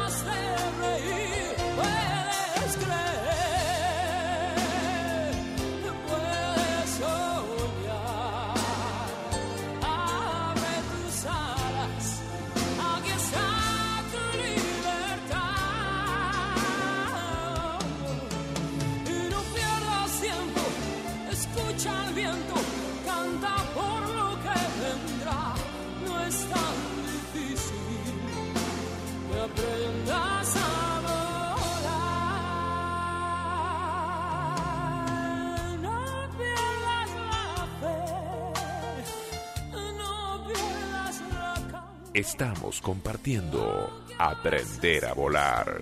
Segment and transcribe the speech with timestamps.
[42.13, 45.81] Estamos compartiendo Aprender a Volar.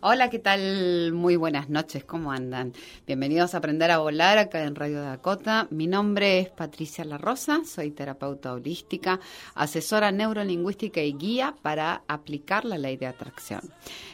[0.00, 1.12] Hola, ¿qué tal?
[1.12, 2.72] Muy buenas noches, ¿cómo andan?
[3.06, 5.68] Bienvenidos a Aprender a Volar acá en Radio Dakota.
[5.70, 9.20] Mi nombre es Patricia La Rosa, soy terapeuta holística,
[9.54, 13.60] asesora neurolingüística y guía para aplicar la ley de atracción.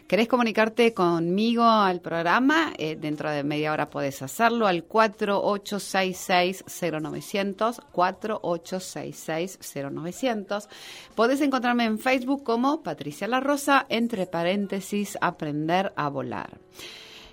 [0.08, 2.72] ¿Querés comunicarte conmigo al programa?
[2.78, 10.68] Eh, dentro de media hora podés hacerlo al 4866-0900, 4866-0900.
[11.14, 16.58] Podés encontrarme en Facebook como Patricia La Rosa, entre paréntesis, Aprender a volar.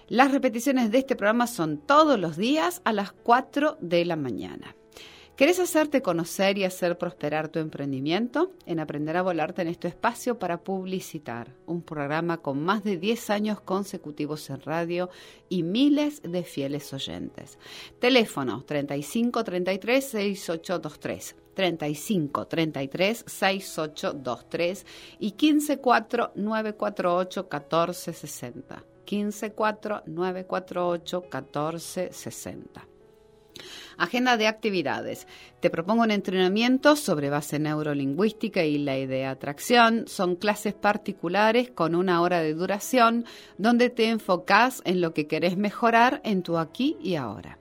[0.09, 4.75] Las repeticiones de este programa son todos los días a las 4 de la mañana.
[5.35, 8.53] ¿Querés hacerte conocer y hacer prosperar tu emprendimiento?
[8.66, 11.53] En Aprender a Volar tenés tu espacio para publicitar.
[11.66, 15.09] Un programa con más de 10 años consecutivos en radio
[15.50, 17.59] y miles de fieles oyentes.
[18.00, 21.35] Teléfono 35 33 6823.
[21.53, 24.85] 35 33 6823
[25.19, 28.84] y 15 4 948 1460.
[29.03, 32.94] 15 4 948 1460.
[33.97, 35.27] Agenda de actividades.
[35.59, 40.05] Te propongo un entrenamiento sobre base neurolingüística y la idea atracción.
[40.07, 43.25] Son clases particulares con una hora de duración
[43.57, 47.59] donde te enfocas en lo que querés mejorar en tu aquí y ahora.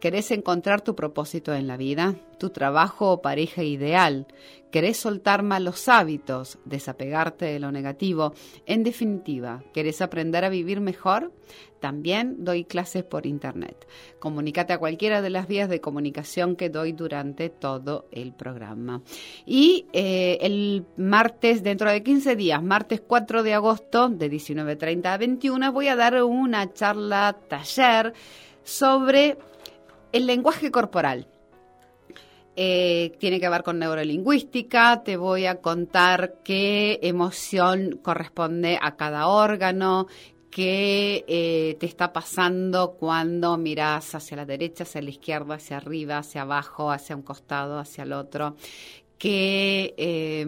[0.00, 2.16] ¿Querés encontrar tu propósito en la vida?
[2.38, 4.26] ¿Tu trabajo o pareja ideal?
[4.70, 6.58] ¿Querés soltar malos hábitos?
[6.66, 8.34] ¿Desapegarte de lo negativo?
[8.66, 11.32] En definitiva, ¿querés aprender a vivir mejor?
[11.80, 13.86] También doy clases por internet.
[14.18, 19.00] Comunícate a cualquiera de las vías de comunicación que doy durante todo el programa.
[19.46, 25.16] Y eh, el martes, dentro de 15 días, martes 4 de agosto, de 19.30 a
[25.16, 28.12] 21, voy a dar una charla taller
[28.62, 29.38] sobre
[30.12, 31.28] el lenguaje corporal.
[32.58, 39.26] Eh, tiene que ver con neurolingüística, te voy a contar qué emoción corresponde a cada
[39.26, 40.06] órgano,
[40.50, 46.16] qué eh, te está pasando cuando miras hacia la derecha, hacia la izquierda, hacia arriba,
[46.16, 48.56] hacia abajo, hacia un costado, hacia el otro,
[49.18, 50.46] que eh,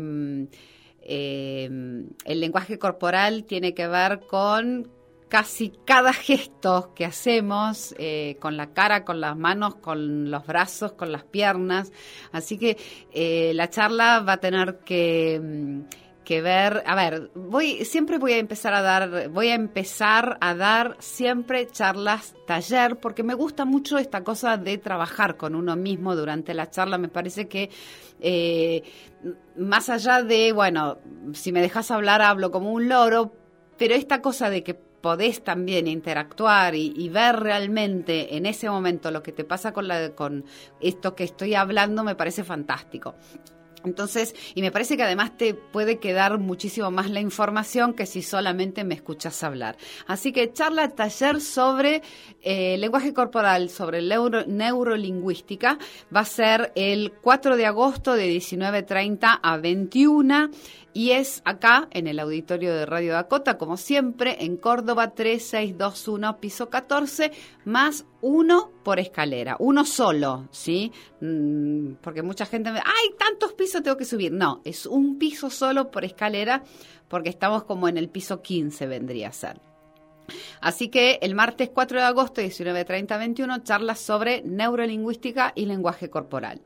[2.24, 4.88] el lenguaje corporal tiene que ver con
[5.28, 10.92] casi cada gesto que hacemos, eh, con la cara, con las manos, con los brazos,
[10.92, 11.92] con las piernas.
[12.32, 12.76] Así que
[13.12, 15.84] eh, la charla va a tener que,
[16.24, 20.54] que ver, a ver, voy siempre voy a empezar a dar, voy a empezar a
[20.54, 26.16] dar siempre charlas taller porque me gusta mucho esta cosa de trabajar con uno mismo
[26.16, 26.98] durante la charla.
[26.98, 27.70] Me parece que
[28.20, 28.82] eh,
[29.56, 30.98] más allá de, bueno,
[31.32, 33.32] si me dejas hablar hablo como un loro,
[33.78, 39.22] pero esta cosa de que podés también interactuar y, ver realmente en ese momento lo
[39.22, 40.44] que te pasa con, la, con
[40.80, 43.14] esto que estoy hablando me parece fantástico.
[43.84, 48.22] Entonces, y me parece que además te puede quedar muchísimo más la información que si
[48.22, 49.76] solamente me escuchas hablar.
[50.06, 52.02] Así que charla taller sobre
[52.42, 55.78] eh, lenguaje corporal, sobre neuro, neurolingüística,
[56.14, 60.50] va a ser el 4 de agosto de 19.30 a 21
[60.98, 66.70] y es acá en el auditorio de Radio Dakota, como siempre, en Córdoba 3621, piso
[66.70, 67.30] 14,
[67.64, 70.90] más uno por escalera, uno solo, ¿sí?
[71.20, 74.32] Mm, porque mucha gente me ¡ay, tantos pisos tengo que subir!
[74.32, 76.64] No, es un piso solo por escalera,
[77.06, 79.60] porque estamos como en el piso 15, vendría a ser.
[80.60, 86.60] Así que el martes 4 de agosto, 19.30 21, charlas sobre neurolingüística y lenguaje corporal.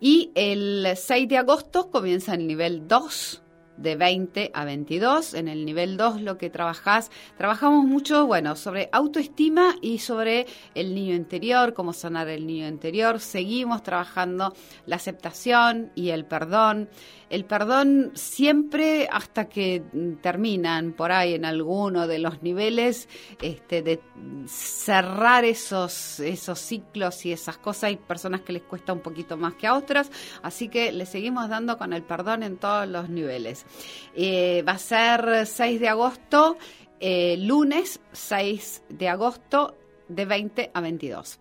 [0.00, 3.42] Y el 6 de agosto comienza el nivel 2
[3.76, 5.34] de 20 a 22.
[5.34, 10.94] En el nivel 2 lo que trabajás, trabajamos mucho, bueno, sobre autoestima y sobre el
[10.94, 13.20] niño interior, cómo sanar el niño interior.
[13.20, 14.54] Seguimos trabajando
[14.86, 16.88] la aceptación y el perdón.
[17.28, 19.82] El perdón siempre hasta que
[20.22, 23.08] terminan por ahí en alguno de los niveles
[23.42, 24.00] este, de
[24.46, 27.84] cerrar esos, esos ciclos y esas cosas.
[27.84, 30.10] Hay personas que les cuesta un poquito más que a otras,
[30.42, 33.65] así que le seguimos dando con el perdón en todos los niveles.
[34.14, 36.56] Eh, va a ser 6 de agosto,
[37.00, 39.76] eh, lunes 6 de agosto
[40.08, 41.38] de 20 a 22.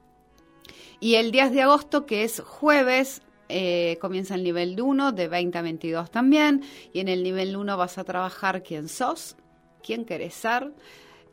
[0.99, 5.57] Y el 10 de agosto, que es jueves, eh, comienza el nivel 1 de 20
[5.57, 6.63] a 22 también.
[6.93, 9.35] Y en el nivel 1 vas a trabajar quién sos,
[9.83, 10.71] quién querés ser,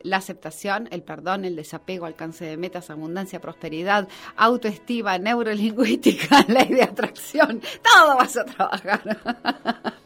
[0.01, 6.83] la aceptación, el perdón, el desapego, alcance de metas, abundancia, prosperidad, autoestima, neurolingüística, ley de
[6.83, 7.61] atracción.
[7.81, 9.93] Todo vas a trabajar.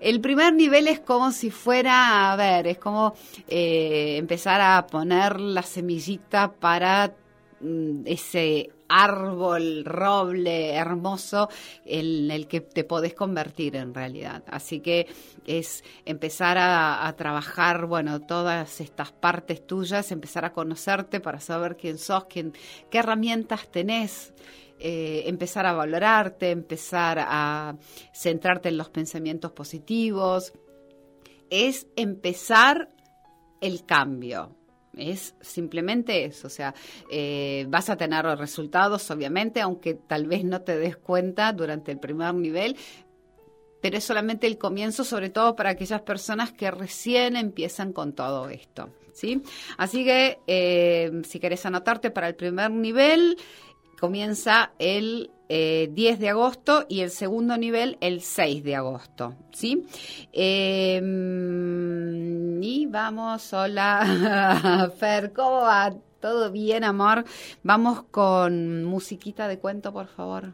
[0.00, 3.14] El primer nivel es como si fuera, a ver, es como
[3.48, 7.14] eh, empezar a poner la semillita para
[7.60, 11.48] mm, ese árbol, roble hermoso
[11.84, 14.42] en el que te podés convertir en realidad.
[14.46, 15.06] Así que
[15.46, 21.98] es empezar a, trabajar, bueno, todas estas partes tuyas, empezar a conocerte para saber quién
[21.98, 22.52] sos, quién,
[22.90, 24.32] qué herramientas tenés.
[24.78, 27.76] Eh, empezar a valorarte, empezar a
[28.12, 30.52] centrarte en los pensamientos positivos,
[31.48, 32.88] es empezar
[33.60, 34.56] el cambio.
[34.96, 36.74] Es simplemente eso, o sea,
[37.10, 41.98] eh, vas a tener resultados, obviamente, aunque tal vez no te des cuenta durante el
[41.98, 42.76] primer nivel,
[43.80, 48.48] pero es solamente el comienzo, sobre todo para aquellas personas que recién empiezan con todo
[48.48, 48.88] esto.
[49.12, 49.42] ¿sí?
[49.76, 53.36] Así que, eh, si querés anotarte para el primer nivel,
[54.04, 59.86] comienza el eh, 10 de agosto y el segundo nivel el 6 de agosto, ¿sí?
[60.30, 61.00] Eh,
[62.60, 65.94] y vamos, hola, Fer, ¿cómo va?
[66.20, 67.24] ¿Todo bien, amor?
[67.62, 70.52] Vamos con musiquita de cuento, por favor.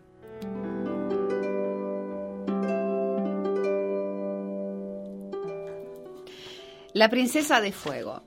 [6.93, 8.23] La princesa de fuego.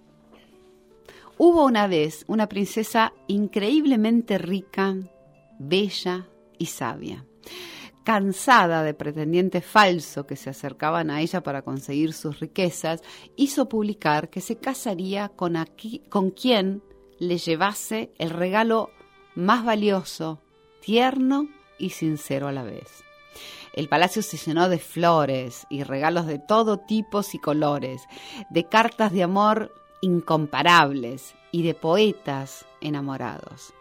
[1.38, 4.96] Hubo una vez una princesa increíblemente rica,
[5.68, 6.28] bella
[6.58, 7.26] y sabia.
[8.04, 13.02] Cansada de pretendientes falsos que se acercaban a ella para conseguir sus riquezas,
[13.36, 15.56] hizo publicar que se casaría con,
[16.10, 16.84] con quien
[17.20, 18.90] le llevase el regalo
[19.36, 20.42] más valioso,
[20.82, 21.48] tierno
[21.80, 23.04] y sincero a la vez.
[23.74, 28.04] El palacio se llenó de flores y regalos de todo tipo y colores,
[28.50, 33.74] de cartas de amor incomparables y de poetas enamorados.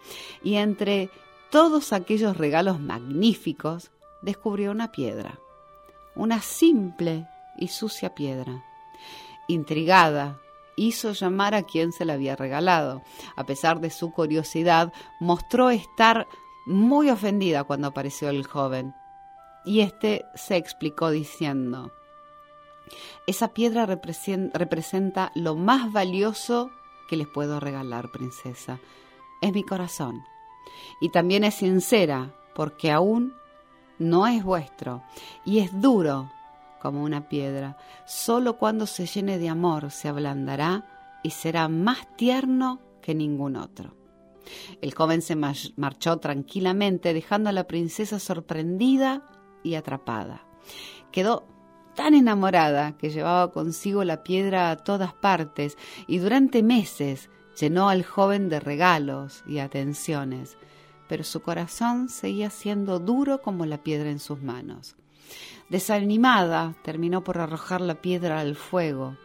[0.42, 1.10] Y entre
[1.52, 3.90] todos aquellos regalos magníficos,
[4.22, 5.38] descubrió una piedra,
[6.16, 7.28] una simple
[7.58, 8.64] y sucia piedra.
[9.48, 10.40] Intrigada,
[10.76, 13.02] hizo llamar a quien se la había regalado.
[13.36, 16.26] A pesar de su curiosidad, mostró estar
[16.64, 18.94] muy ofendida cuando apareció el joven.
[19.66, 21.92] Y éste se explicó diciendo,
[23.26, 26.70] esa piedra representa lo más valioso
[27.10, 28.80] que les puedo regalar, princesa.
[29.42, 30.31] Es mi corazón.
[31.00, 33.34] Y también es sincera, porque aún
[33.98, 35.02] no es vuestro.
[35.44, 36.30] Y es duro
[36.80, 37.76] como una piedra.
[38.06, 43.94] Solo cuando se llene de amor se ablandará y será más tierno que ningún otro.
[44.80, 49.22] El joven se marchó tranquilamente, dejando a la princesa sorprendida
[49.62, 50.44] y atrapada.
[51.12, 51.46] Quedó
[51.94, 55.76] tan enamorada que llevaba consigo la piedra a todas partes
[56.06, 60.56] y durante meses llenó al joven de regalos y atenciones,
[61.08, 64.96] pero su corazón seguía siendo duro como la piedra en sus manos.
[65.68, 69.16] Desanimada, terminó por arrojar la piedra al fuego.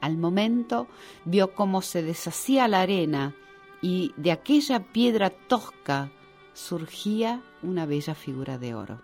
[0.00, 0.86] Al momento
[1.24, 3.34] vio cómo se deshacía la arena
[3.82, 6.10] y de aquella piedra tosca
[6.54, 9.00] surgía una bella figura de oro.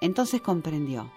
[0.00, 1.10] Entonces comprendió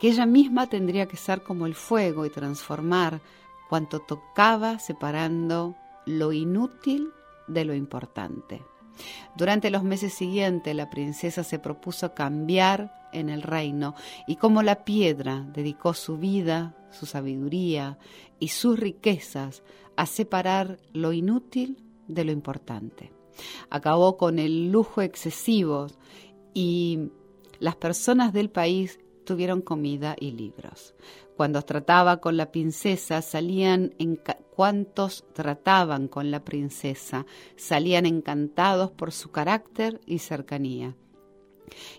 [0.00, 3.20] que ella misma tendría que ser como el fuego y transformar
[3.68, 7.10] cuanto tocaba separando lo inútil
[7.46, 8.62] de lo importante.
[9.36, 13.94] Durante los meses siguientes la princesa se propuso cambiar en el reino
[14.26, 17.98] y como la piedra dedicó su vida, su sabiduría
[18.38, 19.62] y sus riquezas
[19.96, 23.12] a separar lo inútil de lo importante.
[23.70, 25.86] Acabó con el lujo excesivo
[26.54, 27.10] y
[27.60, 30.94] las personas del país tuvieron comida y libros.
[31.38, 34.20] Cuando trataba con la princesa, salían en
[34.56, 40.96] cuantos trataban con la princesa, salían encantados por su carácter y cercanía.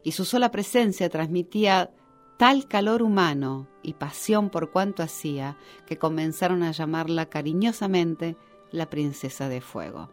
[0.04, 1.90] Y su sola presencia transmitía
[2.38, 5.56] tal calor humano y pasión por cuanto hacía
[5.88, 8.36] que comenzaron a llamarla cariñosamente
[8.72, 10.10] la princesa de fuego.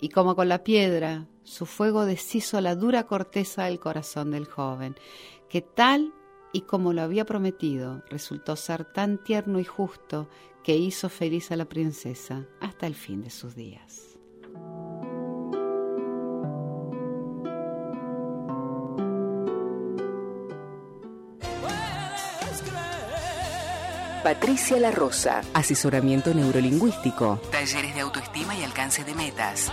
[0.00, 4.96] Y como con la piedra, su fuego deshizo la dura corteza del corazón del joven,
[5.48, 6.12] que tal
[6.52, 10.28] y como lo había prometido, resultó ser tan tierno y justo
[10.62, 14.18] que hizo feliz a la princesa hasta el fin de sus días.
[24.22, 29.72] Patricia La Rosa, asesoramiento neurolingüístico, talleres de autoestima y alcance de metas.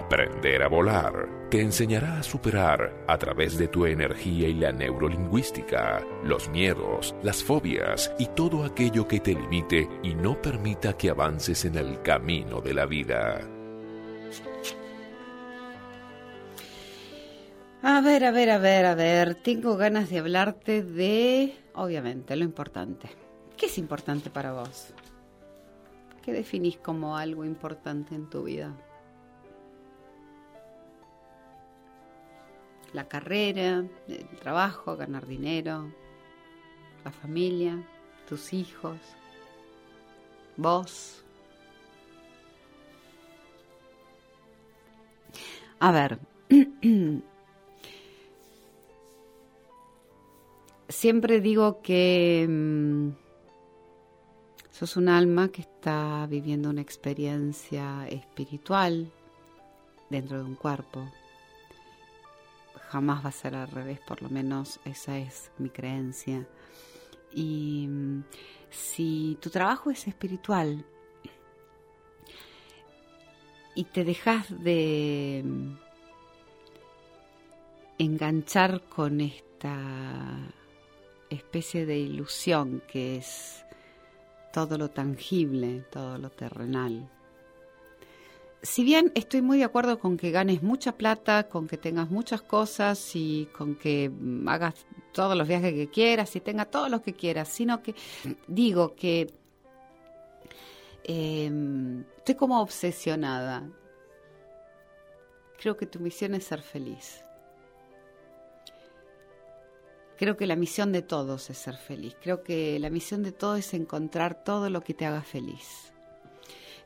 [0.09, 6.03] Aprender a volar te enseñará a superar a través de tu energía y la neurolingüística
[6.23, 11.63] los miedos, las fobias y todo aquello que te limite y no permita que avances
[11.65, 13.39] en el camino de la vida.
[17.83, 19.35] A ver, a ver, a ver, a ver.
[19.35, 23.11] Tengo ganas de hablarte de, obviamente, lo importante.
[23.55, 24.91] ¿Qué es importante para vos?
[26.23, 28.75] ¿Qué definís como algo importante en tu vida?
[32.93, 35.91] La carrera, el trabajo, ganar dinero,
[37.03, 37.83] la familia,
[38.27, 38.97] tus hijos,
[40.57, 41.23] vos.
[45.79, 46.19] A ver,
[50.89, 53.09] siempre digo que mm,
[54.71, 59.11] sos un alma que está viviendo una experiencia espiritual
[60.09, 61.09] dentro de un cuerpo
[62.89, 66.47] jamás va a ser al revés, por lo menos esa es mi creencia.
[67.31, 68.23] Y mm,
[68.69, 70.83] si tu trabajo es espiritual
[73.75, 75.77] y te dejas de mm,
[77.99, 80.37] enganchar con esta
[81.29, 83.63] especie de ilusión que es
[84.51, 87.07] todo lo tangible, todo lo terrenal,
[88.61, 92.41] si bien estoy muy de acuerdo con que ganes mucha plata, con que tengas muchas
[92.41, 97.01] cosas y con que mm, hagas todos los viajes que quieras y tengas todos los
[97.01, 97.95] que quieras, sino que
[98.47, 99.33] digo que
[101.03, 103.69] em, estoy como obsesionada.
[105.57, 107.23] Creo que tu misión es ser feliz.
[110.17, 112.15] Creo que la misión de todos es ser feliz.
[112.21, 115.93] Creo que la misión de todos es encontrar todo lo que te haga feliz.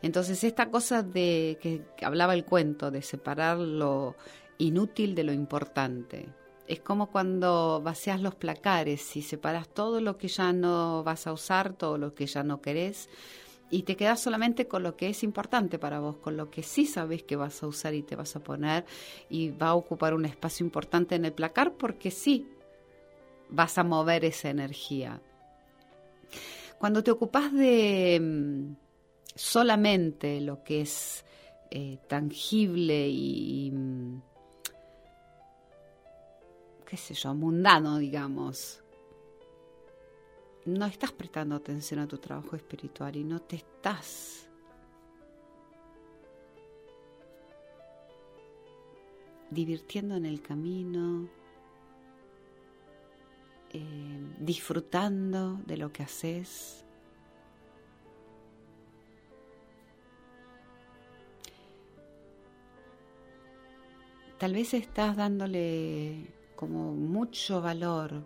[0.04, 4.16] Entonces, esta cosa de que, hablaba el cuento, de separar lo
[4.58, 6.28] inútil de lo importante,
[6.68, 11.32] es como cuando vacias los placares y separas todo lo que ya no vas a
[11.32, 13.10] usar, todo lo que ya no querés,
[13.70, 16.86] y te quedas solamente con lo que es importante para vos, con lo que sí
[16.86, 18.84] sabes que vas a usar y te vas a poner
[19.30, 22.46] y va a ocupar un espacio importante en el placar porque sí
[23.50, 25.22] vas a mover esa energía.
[26.78, 28.83] Cuando te ocupas de mm,
[29.36, 31.26] solamente lo que es
[31.72, 34.22] eh, tangible y, mm,
[36.86, 38.84] qué sé yo, mundano, digamos,
[40.66, 44.48] no estás prestando atención a tu trabajo espiritual y no te estás
[49.50, 51.28] divirtiendo en el camino,
[53.72, 56.83] eh, disfrutando de lo que haces.
[64.44, 68.26] Tal vez estás dándole como mucho valor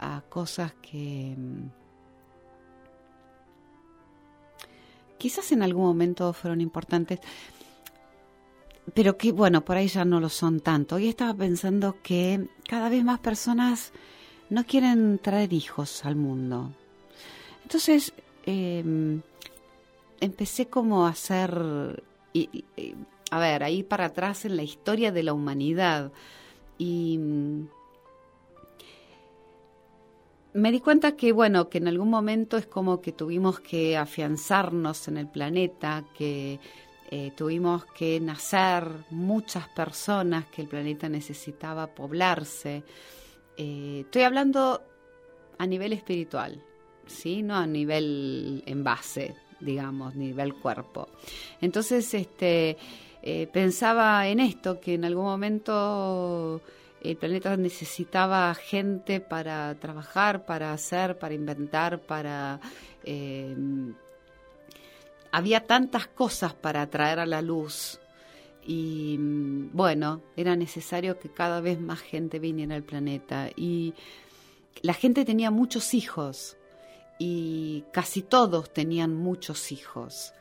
[0.00, 1.70] a cosas que mm,
[5.18, 7.20] quizás en algún momento fueron importantes,
[8.94, 10.96] pero que bueno, por ahí ya no lo son tanto.
[10.96, 13.92] Hoy estaba pensando que cada vez más personas
[14.50, 16.72] no quieren traer hijos al mundo.
[17.62, 18.12] Entonces,
[18.44, 19.20] eh,
[20.18, 22.02] empecé como a hacer,
[23.32, 26.12] a ver, ahí para atrás en la historia de la humanidad.
[26.76, 27.66] Y mm,
[30.52, 35.08] me di cuenta que, bueno, que en algún momento es como que tuvimos que afianzarnos
[35.08, 36.60] en el planeta, que
[37.10, 42.84] eh, tuvimos que nacer muchas personas, que el planeta necesitaba poblarse.
[43.56, 44.82] Eh, estoy hablando
[45.56, 46.62] a nivel espiritual,
[47.06, 47.42] ¿sí?
[47.42, 51.08] No a nivel envase, digamos, nivel cuerpo.
[51.62, 52.76] Entonces, este,
[53.22, 56.60] eh, pensaba en esto, que en algún momento
[57.00, 62.60] el planeta necesitaba gente para trabajar, para hacer, para inventar, para...
[63.04, 63.56] Eh,
[65.32, 67.98] había tantas cosas para traer a la luz
[68.64, 73.94] y bueno, era necesario que cada vez más gente viniera al planeta y
[74.82, 76.56] la gente tenía muchos hijos
[77.18, 80.32] y casi todos tenían muchos hijos.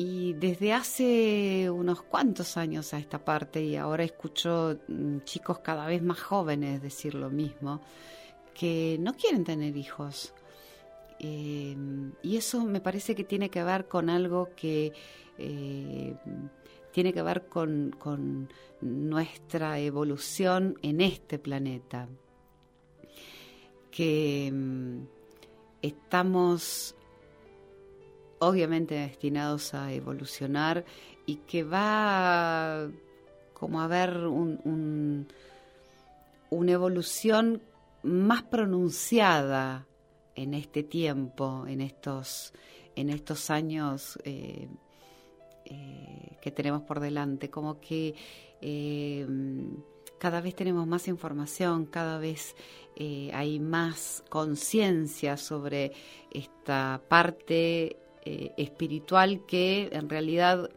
[0.00, 5.88] Y desde hace unos cuantos años a esta parte, y ahora escucho mm, chicos cada
[5.88, 7.80] vez más jóvenes decir lo mismo,
[8.54, 10.32] que no quieren tener hijos.
[11.18, 11.76] Eh,
[12.22, 14.92] y eso me parece que tiene que ver con algo que
[15.36, 16.14] eh,
[16.92, 18.48] tiene que ver con,
[18.80, 22.08] nuestra evolución en este planeta.
[23.90, 25.00] Que mm,
[25.82, 26.94] estamos
[28.40, 30.84] obviamente destinados a evolucionar
[31.26, 32.88] y que va
[33.52, 35.28] como a haber un,
[36.50, 37.62] una evolución
[38.02, 39.86] más pronunciada
[40.34, 42.52] en este tiempo, en estos,
[42.94, 44.68] en estos años eh,
[45.64, 48.14] eh, que tenemos por delante, como que
[48.60, 49.26] eh,
[50.18, 52.54] cada vez tenemos más información, cada vez
[53.32, 55.92] hay más conciencia sobre
[56.32, 57.96] esta parte
[58.30, 60.68] eh, espiritual que en realidad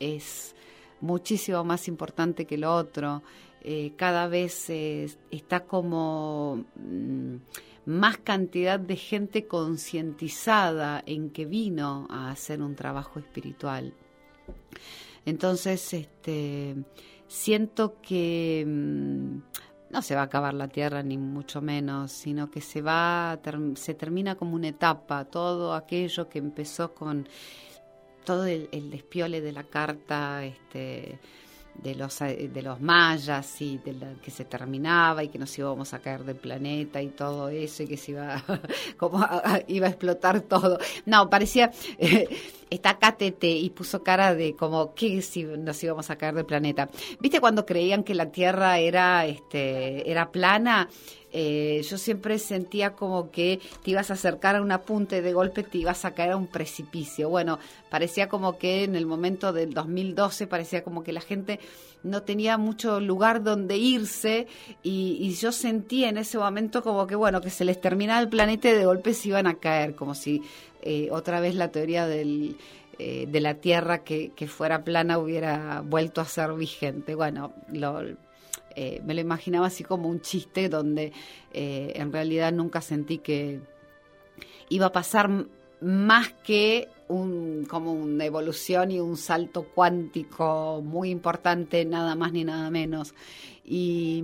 [0.00, 0.56] es
[1.02, 3.22] muchísimo más importante que lo otro.
[3.60, 7.36] Eh, cada vez está como mm,
[7.84, 13.92] más cantidad de gente concientizada en que vino a hacer un trabajo espiritual.
[15.26, 16.74] Entonces, este,
[17.28, 19.38] siento que mm,
[19.94, 23.38] no se va a acabar la tierra ni mucho menos, sino que se va
[23.76, 27.28] se termina como una etapa, todo aquello que empezó con
[28.24, 31.20] todo el, despiole de la carta, este
[31.74, 35.94] de los de los mayas y de la, que se terminaba y que nos íbamos
[35.94, 38.42] a caer del planeta y todo eso y que se iba
[38.96, 40.78] como a, iba a explotar todo.
[41.06, 42.28] No parecía eh,
[42.74, 46.88] está KTT y puso cara de como que si nos íbamos a caer del planeta
[47.20, 50.88] viste cuando creían que la tierra era este era plana
[51.36, 55.32] eh, yo siempre sentía como que te ibas a acercar a una punta y de
[55.32, 57.28] golpe te ibas a caer a un precipicio.
[57.28, 57.58] Bueno,
[57.90, 61.58] parecía como que en el momento del 2012 parecía como que la gente
[62.04, 64.46] no tenía mucho lugar donde irse
[64.84, 68.68] y, yo sentía en ese momento como que, bueno, que se les terminaba el planeta
[68.68, 70.40] y de golpe se iban a caer, como si
[70.86, 72.58] eh, otra vez la teoría del
[72.98, 77.14] eh, de la Tierra que, fuera plana hubiera vuelto a ser vigente.
[77.14, 77.54] Bueno,
[78.76, 81.12] eh, me lo imaginaba así como un chiste donde
[81.52, 83.60] en realidad nunca sentí que
[84.68, 85.30] iba a pasar
[85.80, 92.44] más que un, como una evolución y un salto cuántico muy importante, nada más ni
[92.44, 93.14] nada menos.
[93.64, 94.22] Y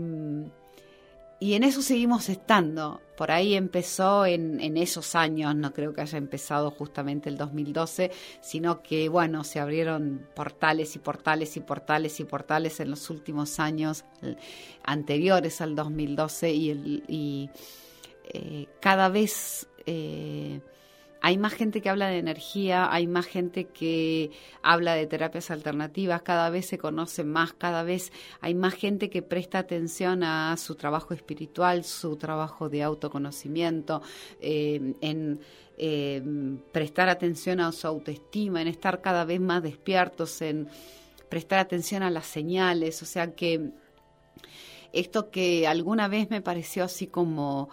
[1.40, 3.00] y en eso seguimos estando.
[3.16, 8.11] Por ahí empezó en, en, esos años, no creo que haya empezado justamente el 2012,
[8.42, 13.59] sino que, bueno, se abrieron portales y portales y portales y portales en los últimos
[13.59, 14.05] años
[14.85, 17.50] anteriores al 2012 y, el, y
[18.33, 19.66] eh, cada vez...
[19.87, 20.61] Eh,
[21.22, 24.30] hay más gente que habla de energía, hay más gente que
[24.62, 29.22] habla de terapias alternativas, cada vez se conoce más, cada vez hay más gente que
[29.22, 34.02] presta atención a su trabajo espiritual, su trabajo de autoconocimiento,
[34.40, 35.40] eh, en
[35.76, 36.22] eh,
[36.72, 40.68] prestar atención a su autoestima, en estar cada vez más despiertos, en
[41.28, 43.70] prestar atención a las señales, o sea que
[44.92, 47.70] esto que alguna vez me pareció así como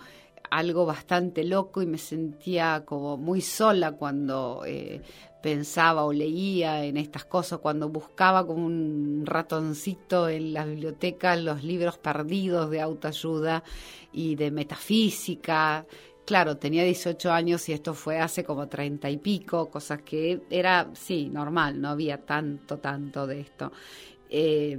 [0.49, 5.01] algo bastante loco y me sentía como muy sola cuando eh,
[5.41, 11.63] pensaba o leía en estas cosas, cuando buscaba como un ratoncito en la biblioteca los
[11.63, 13.63] libros perdidos de autoayuda
[14.11, 15.85] y de metafísica.
[16.25, 20.89] Claro, tenía 18 años y esto fue hace como 30 y pico, cosas que era,
[20.93, 23.71] sí, normal, no había tanto, tanto de esto.
[24.29, 24.77] Eh,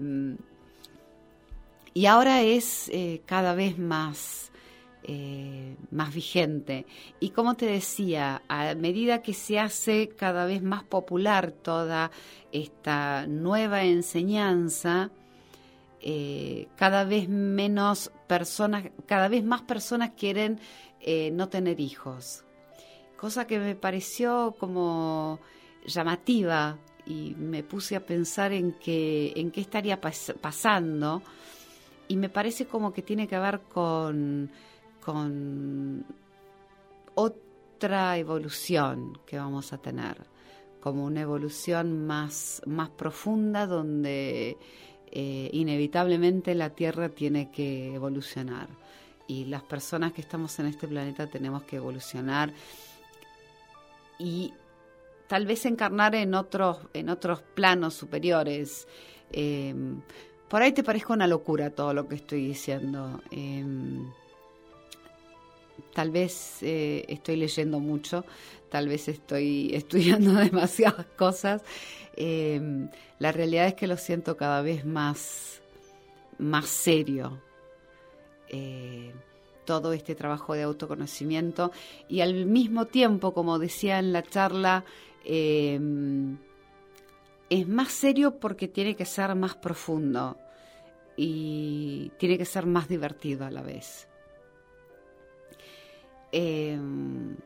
[1.94, 4.52] y ahora es eh, cada vez más,
[5.10, 6.84] eh, más vigente.
[7.18, 12.10] Y como te decía, a medida que se hace cada vez más popular toda
[12.52, 15.10] esta nueva enseñanza,
[16.02, 20.60] eh, cada vez menos personas, cada vez más personas quieren
[21.32, 22.44] no tener hijos.
[23.16, 25.40] Cosa que me pareció como
[25.86, 31.22] llamativa y me puse a pensar en que en qué estaría pasando
[32.08, 34.50] y me parece como que tiene que ver con,
[35.08, 36.04] con
[37.14, 40.18] otra evolución que vamos a tener,
[40.82, 44.58] como una evolución más, más profunda donde
[45.10, 48.68] eh, inevitablemente la Tierra tiene que evolucionar
[49.26, 52.52] y las personas que estamos en este planeta tenemos que evolucionar
[54.18, 54.52] y
[55.26, 58.86] tal vez encarnar en otros, en otros planos superiores.
[59.32, 59.74] Eh,
[60.50, 63.22] por ahí te parezca una locura todo lo que estoy diciendo.
[63.30, 64.12] Em,
[65.92, 68.24] tal vez eh, estoy leyendo mucho,
[68.68, 71.62] tal vez estoy estudiando demasiadas cosas.
[72.16, 72.88] Em,
[73.18, 75.60] la realidad es que lo siento cada vez más,
[76.38, 77.40] más serio.
[78.48, 79.12] Eh,
[79.64, 81.72] todo este trabajo de autoconocimiento
[82.08, 84.86] y al mismo tiempo, como decía en la charla,
[85.26, 86.38] em,
[87.50, 90.38] es más serio porque tiene que ser más profundo
[91.18, 94.07] y tiene que ser más divertido a la vez.
[96.32, 97.36] Em,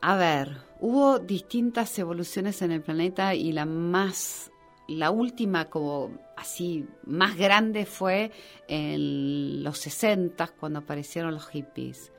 [0.00, 4.50] a ver, hubo distintas evoluciones en el planeta y la más,
[4.88, 8.30] la última como así más grande fue
[8.68, 12.12] en los 60 cuando aparecieron los hippies.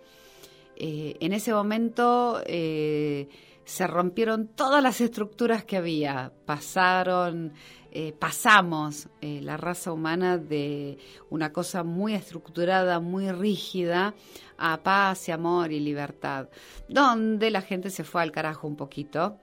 [0.76, 3.28] Eh, en ese momento eh,
[3.70, 7.54] se rompieron todas las estructuras que había, pasaron,
[7.92, 10.98] eh, pasamos eh, la raza humana de
[11.30, 14.16] una cosa muy estructurada, muy rígida,
[14.58, 16.50] a paz y amor y libertad,
[16.88, 19.38] donde la gente se fue al carajo un poquito.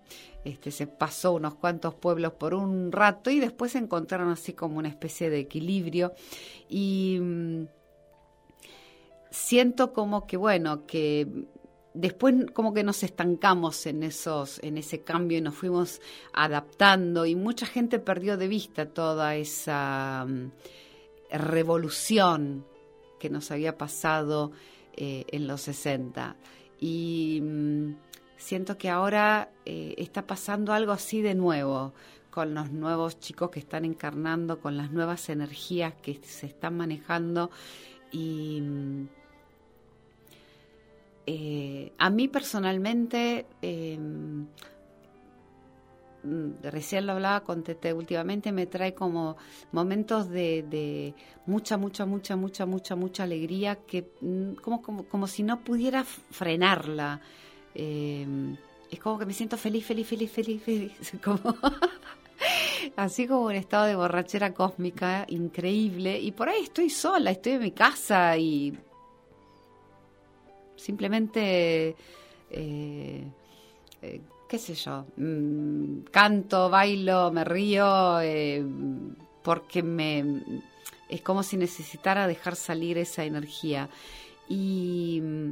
[0.44, 4.78] Este, se pasó unos cuantos pueblos por un rato y después se encontraron así como
[4.78, 6.14] una especie de equilibrio.
[6.68, 7.66] Y mm,
[9.30, 11.28] siento como que bueno que
[11.96, 16.00] después como que nos estancamos en esos en ese cambio y nos fuimos
[16.32, 20.50] adaptando y mucha gente perdió de vista toda esa mm,
[21.30, 22.66] revolución
[23.18, 24.52] que nos había pasado
[24.94, 26.36] eh, en los 60
[26.78, 27.96] y mm,
[28.36, 31.94] siento que ahora eh, está pasando algo así de nuevo
[32.30, 37.50] con los nuevos chicos que están encarnando con las nuevas energías que se están manejando
[38.12, 39.08] y mm,
[41.26, 44.46] eh, a mí personalmente, em,
[46.62, 49.36] recién lo hablaba con Tete, últimamente me trae como
[49.72, 51.14] momentos de,
[51.46, 56.04] mucha, mucha, mucha, mucha, mucha, mucha alegría que mm, como, como, como si no pudiera
[56.04, 57.20] frenarla.
[57.74, 58.56] Em,
[58.90, 60.92] es como que me siento feliz, feliz, feliz, feliz, feliz.
[61.22, 61.40] Como
[62.96, 66.18] así como un estado de borrachera cósmica increíble.
[66.20, 68.78] Y por ahí estoy sola, estoy en mi casa y
[70.86, 71.96] simplemente,
[72.50, 73.24] eh,
[74.02, 78.64] eh, qué sé yo, mm, canto, bailo, me río, eh,
[79.42, 80.42] porque me
[81.08, 83.88] es como si necesitara dejar salir esa energía.
[84.48, 85.50] Y mm,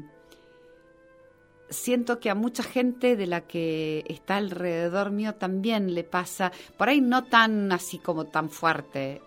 [1.68, 6.88] siento que a mucha gente de la que está alrededor mío también le pasa, por
[6.88, 9.20] ahí no tan así como tan fuerte,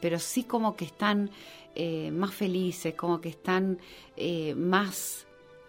[0.00, 1.30] pero sí como que están
[2.12, 3.78] más felices, como que están
[4.56, 5.27] más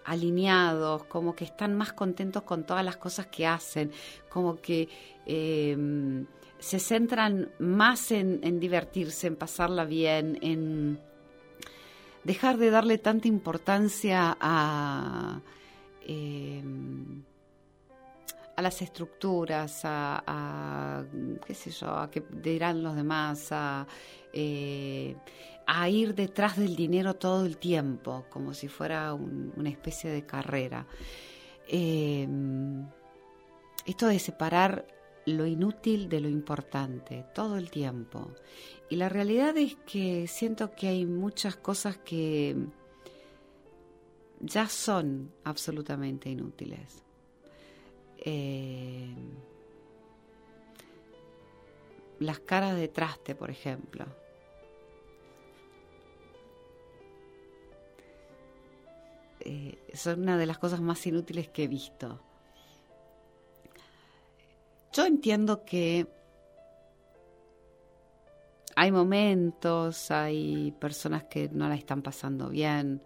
[0.10, 3.91] alineados, como que están más contentos con todas las cosas que hacen,
[4.28, 4.89] como que
[5.28, 6.26] em,
[6.58, 11.00] se centran más en, divertirse, en pasarla bien, en
[12.24, 15.39] dejar de darle tanta importancia a,
[16.08, 17.24] em,
[18.56, 21.04] a las estructuras, a,
[21.45, 23.86] qué sé yo, a qué dirán los demás, a
[24.34, 25.15] eh,
[25.71, 30.88] a ir detrás del dinero todo el tiempo, como si fuera una especie de carrera.
[31.67, 32.88] Em,
[33.86, 34.88] esto de separar
[35.27, 38.32] lo inútil de lo importante todo el tiempo.
[38.89, 42.55] Y la realidad es que siento que hay muchas cosas que
[44.39, 47.03] ya son absolutamente inútiles.
[48.17, 49.13] Eh,
[52.17, 54.08] las caras de traste, por ejemplo.
[59.51, 62.21] Eh, son una de las cosas más inútiles que he visto.
[64.93, 66.05] Yo entiendo que
[68.75, 73.01] hay momentos, hay personas que no la están pasando bien,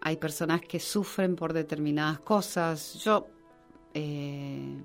[0.00, 3.02] hay personas que sufren por determinadas cosas.
[3.02, 3.26] Yo
[3.94, 4.80] eh,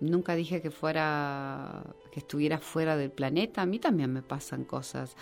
[0.00, 3.62] nunca dije que fuera, que estuviera fuera del planeta.
[3.62, 5.16] A mí también me pasan cosas.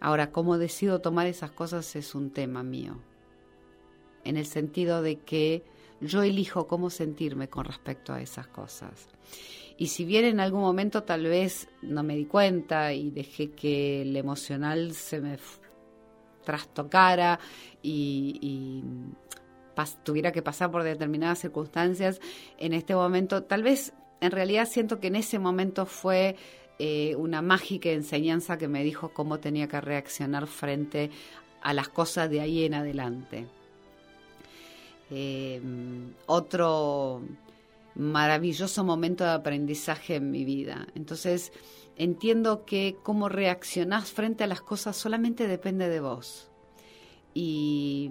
[0.00, 2.98] Ahora, cómo decido tomar esas cosas es un tema mío.
[4.24, 5.62] En el sentido de que
[6.00, 9.08] yo elijo cómo sentirme con respecto a esas cosas.
[9.76, 14.02] Y si bien en algún momento tal vez no me di cuenta y dejé que
[14.02, 15.38] el emocional se me
[16.44, 17.38] trastocara
[17.82, 18.84] y, y
[20.02, 22.20] tuviera que pasar por determinadas circunstancias,
[22.58, 26.36] en este momento tal vez en realidad siento que en ese momento fue
[26.82, 31.10] eh, una mágica enseñanza que me dijo cómo tenía que reaccionar frente
[31.60, 33.46] a las cosas de ahí en adelante.
[35.10, 35.60] Eh,
[36.24, 37.20] otro
[37.96, 40.86] maravilloso momento de aprendizaje en mi vida.
[40.94, 41.52] Entonces,
[41.96, 46.50] entiendo que cómo reaccionás frente a las cosas solamente depende de vos.
[47.34, 48.10] Y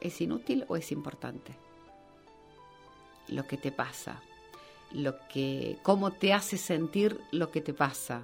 [0.00, 1.56] ¿es inútil o es importante?
[3.26, 4.22] Lo que te pasa,
[4.92, 8.22] lo que cómo te hace sentir lo que te pasa.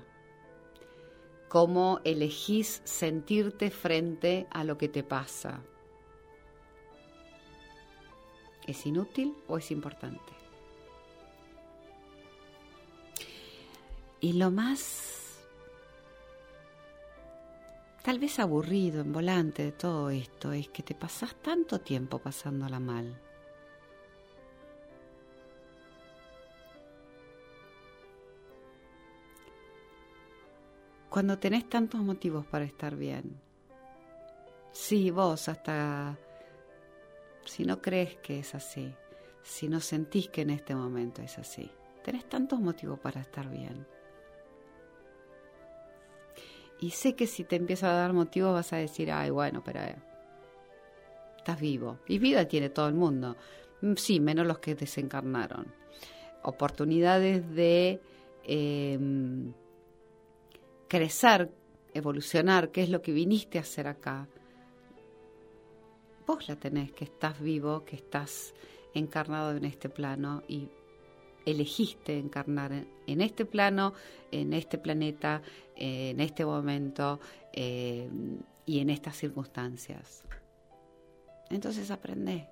[1.48, 5.62] Cómo elegís sentirte frente a lo que te pasa
[8.68, 10.30] ¿Es inútil o es importante?
[14.20, 15.38] Y lo más,
[18.02, 22.78] tal vez aburrido, en volante de todo esto, es que te pasás tanto tiempo pasándola
[22.78, 23.18] mal.
[31.18, 33.40] Cuando tenés tantos motivos para estar bien.
[34.70, 36.16] Sí, vos hasta
[37.44, 38.94] si no crees que es así,
[39.42, 41.72] si no sentís que en este momento es así,
[42.04, 43.84] tenés tantos motivos para estar bien.
[46.78, 49.80] Y sé que si te empieza a dar motivos vas a decir, ay, bueno, pero
[49.80, 49.96] eh,
[51.36, 51.98] estás vivo.
[52.06, 53.36] Y vida tiene todo el mundo.
[53.80, 55.66] Mm, sí, menos los que desencarnaron.
[56.44, 58.00] Oportunidades de
[58.44, 59.52] em,
[60.88, 61.50] crecer,
[61.94, 64.28] evolucionar, qué es lo que viniste a hacer acá,
[66.26, 68.54] vos la tenés, que estás vivo, que estás
[68.94, 70.68] encarnado en este plano y
[71.46, 72.72] elegiste encarnar
[73.06, 73.94] en, este plano,
[74.30, 75.42] en este planeta,
[75.76, 77.20] en este momento
[77.52, 78.10] eh,
[78.66, 80.24] y en estas circunstancias.
[81.50, 82.48] Entonces aprendé.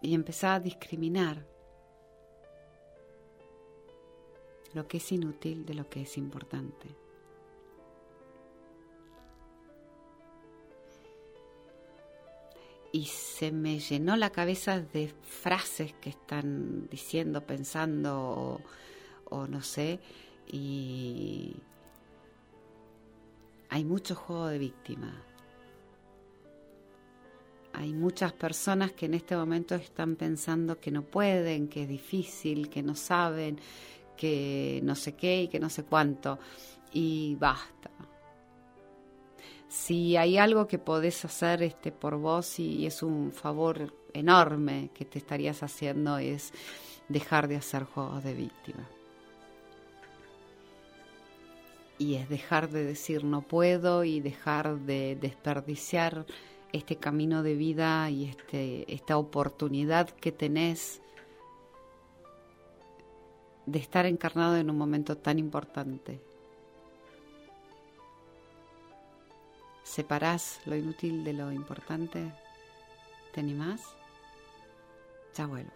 [0.00, 1.46] Y empezá a discriminar
[4.74, 7.04] lo que es inútil de lo que es importante.
[12.94, 18.60] y se me llenó la cabeza de frases que están diciendo, pensando
[19.24, 19.98] o, no sé,
[20.46, 21.56] y
[23.68, 25.12] hay mucho juego de víctima.
[27.72, 32.70] Hay muchas personas que en este momento están pensando que no pueden, que es difícil,
[32.70, 33.58] que no saben,
[34.16, 36.38] que no sé qué y que no sé cuánto.
[36.92, 37.90] Y basta
[39.74, 45.04] si hay algo que podés hacer este, por vos y es un favor enorme que
[45.04, 46.52] te estarías haciendo es
[47.08, 48.88] dejar de hacer juegos de víctima.
[51.98, 56.24] Y es dejar de decir no puedo y dejar de desperdiciar
[56.72, 61.02] este camino de vida y este, esta oportunidad que tenés
[63.66, 66.20] de estar encarnado en un momento tan importante
[69.94, 72.32] ¿Separás lo inútil de lo importante?
[73.32, 73.80] ¿Te animás?
[75.36, 75.70] Ya vuelvo.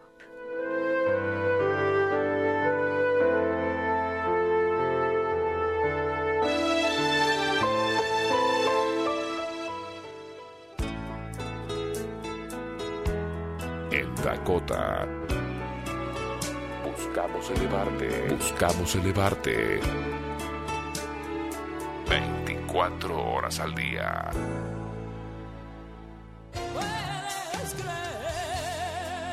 [14.24, 15.27] Dakota.
[17.08, 18.34] Buscamos elevarte.
[18.34, 19.80] Buscamos elevarte
[22.68, 24.30] cuatro horas al día.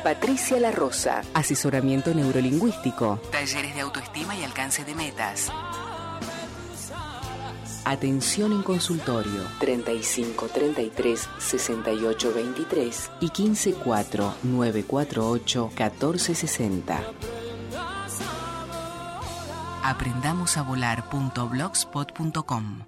[0.02, 5.52] Patricia La Rosa, asesoramiento neurolingüístico, talleres de autoestima y alcance de metas.
[7.84, 17.00] Atención en consultorio 35 33 68 23 y 15 4 948 14 60.
[19.86, 22.86] Aprendamosavolar.blogspot.com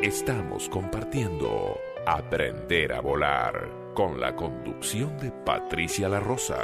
[0.00, 6.56] Estamos compartiendo Aprender a Volar con la conducción de Patricia La Rosa.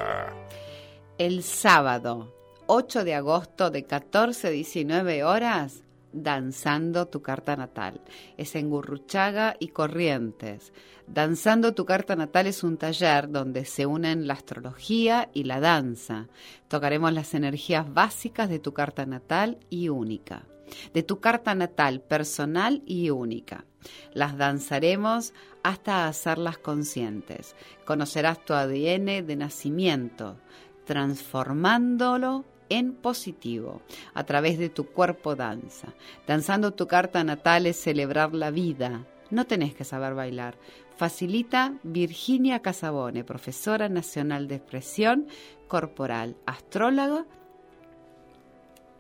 [1.19, 2.33] El sábado
[2.69, 8.01] 8 de agosto de 14 a 19 horas, Danzando tu carta natal.
[8.37, 10.73] Es en Gurruchaga y Corrientes.
[11.09, 16.29] Danzando tu carta natal es un taller donde se unen la astrología y la danza.
[16.69, 20.45] Tocaremos las energías básicas de tu carta natal y única
[20.93, 23.65] de tu carta natal personal y única.
[24.13, 25.33] Las danzaremos
[25.63, 27.57] hasta hacerlas conscientes.
[27.85, 30.39] Conocerás tu ADN de nacimiento,
[30.85, 33.83] transformándolo en positivo
[34.15, 35.95] a través de tu cuerpo danza.
[36.27, 39.07] Danzando tu carta natal es celebrar la vida.
[39.31, 40.57] No tenés que saber bailar.
[40.97, 45.27] Facilita Virginia Casabone, profesora nacional de expresión
[45.67, 47.27] corporal, astróloga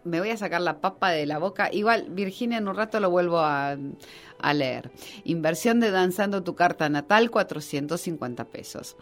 [0.04, 1.68] me voy a sacar la papa de la boca.
[1.72, 3.76] Igual, Virginia, en un rato lo vuelvo a,
[4.54, 4.90] leer.
[5.24, 8.96] Inversión de Danzando tu carta natal, 450 pesos.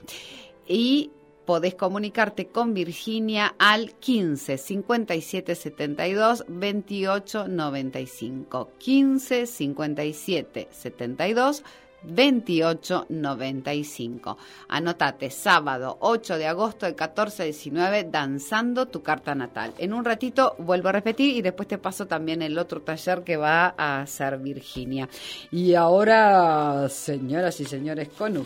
[0.66, 1.10] Y
[1.44, 8.70] podés comunicarte con Virginia al 15 57 72 28 95.
[8.78, 11.64] 15 57 72
[12.04, 14.38] 2895.
[14.68, 19.74] Anotate, sábado 8 de agosto de 14 a 19, danzando tu carta natal.
[19.78, 23.36] En un ratito vuelvo a repetir y después te paso también el otro taller que
[23.36, 25.08] va a hacer Virginia.
[25.50, 28.36] Y ahora, señoras y señores, con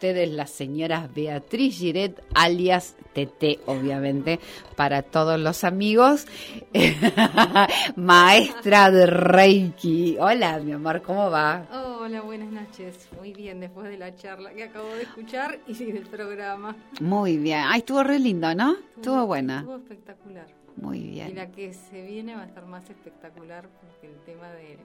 [0.00, 4.40] ustedes la señora Beatriz Giret, alias TT, obviamente,
[4.74, 6.26] para todos los amigos.
[7.96, 10.16] Maestra de Reiki.
[10.18, 11.66] Hola, mi amor, ¿cómo va?
[12.10, 13.08] Hola, buenas noches.
[13.20, 16.74] Muy bien, después de la charla que acabo de escuchar y del programa.
[17.00, 17.62] Muy bien.
[17.68, 18.74] Ay, estuvo re lindo, ¿no?
[18.96, 19.58] Estuvo, buena.
[19.60, 20.46] Estuvo espectacular.
[20.74, 21.36] Muy Y bien.
[21.36, 24.76] la que se viene va a estar más espectacular porque el tema de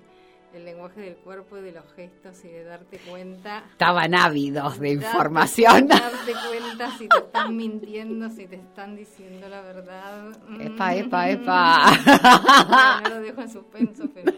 [0.54, 4.90] el lenguaje del cuerpo y de los gestos y de darte cuenta Estaban ávidos de
[4.96, 5.88] Darte- información.
[5.88, 10.28] Darte cuenta si te están mintiendo, si te están diciendo la verdad.
[10.48, 10.62] Mm.
[10.62, 13.02] Epa, epa, epa.
[13.04, 14.32] No lo dejo en suspenso, pero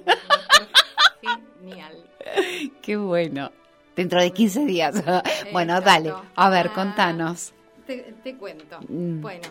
[1.60, 2.06] genial.
[2.82, 3.52] Qué bueno.
[3.96, 5.04] Dentro de 15 días.
[5.52, 5.90] bueno, Exacto.
[5.90, 6.14] dale.
[6.36, 7.54] A ver, Ah, contanos.
[7.86, 8.80] Te, te cuento.
[8.90, 9.22] Mm.
[9.22, 9.48] Bueno,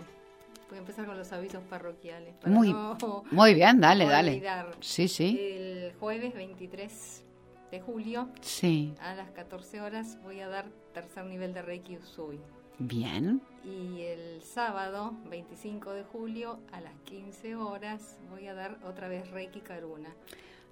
[0.68, 2.34] voy a empezar con los avisos parroquiales.
[2.36, 4.32] Para Muy, no muy bien, dale, dale.
[4.32, 4.70] olvidar.
[4.80, 5.38] Sí, sí.
[5.40, 7.24] El jueves 23
[7.72, 8.94] de julio Sí.
[9.00, 12.38] a las 14 horas voy a dar tercer nivel de Reiki Usui.
[12.78, 13.40] Bien.
[13.64, 19.28] Y el sábado 25 de julio a las 15 horas voy a dar otra vez
[19.30, 20.14] Reiki Karuna.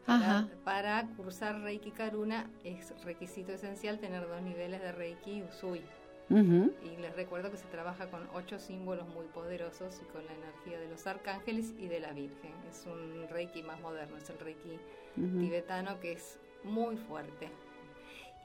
[0.06, 5.82] Para, para cursar Reiki Karuna es requisito esencial tener dos niveles de Reiki Usui.
[6.30, 6.72] Ujú.
[6.82, 10.78] Y les recuerdo que se trabaja con ocho símbolos muy poderosos y con la energía
[10.78, 12.52] de los arcángeles y de la Virgen.
[12.70, 14.78] Es un Reiki más moderno, es el Reiki
[15.14, 17.50] tibetano que es muy fuerte.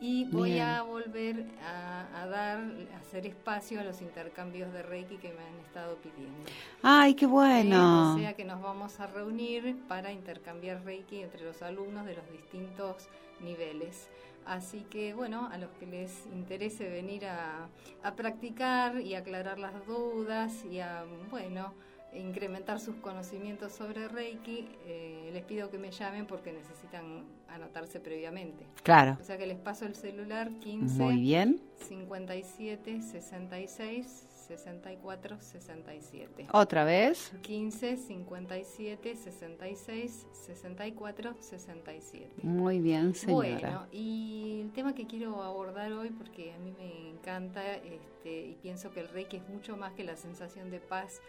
[0.01, 0.65] Y voy Bien.
[0.65, 2.59] a volver a, a dar,
[2.93, 6.53] a hacer espacio a los intercambios de Reiki que me han estado pidiendo.
[6.81, 8.13] Ay, qué Eh, bueno.
[8.15, 12.29] o sea que nos vamos a reunir para intercambiar Reiki entre los alumnos de los
[12.31, 13.09] distintos
[13.41, 14.09] niveles.
[14.45, 17.67] Así que bueno, a los que les interese venir a,
[18.01, 21.73] a practicar y aclarar las dudas y a, bueno,
[22.13, 28.65] incrementar sus conocimientos sobre Reiki, eh, les pido que me llamen porque necesitan anotarse previamente.
[28.83, 29.17] Claro.
[29.19, 31.61] O sea que les paso el celular 15 Muy bien.
[31.87, 36.47] 57 66 64 67.
[36.51, 37.31] Otra vez.
[37.43, 42.29] 15 57 66 64 67.
[42.41, 43.37] Muy bien, señora.
[43.37, 48.57] Bueno, y el tema que quiero abordar hoy, porque a mí me encanta este, y
[48.61, 51.21] pienso que el Reiki es mucho más que la sensación de paz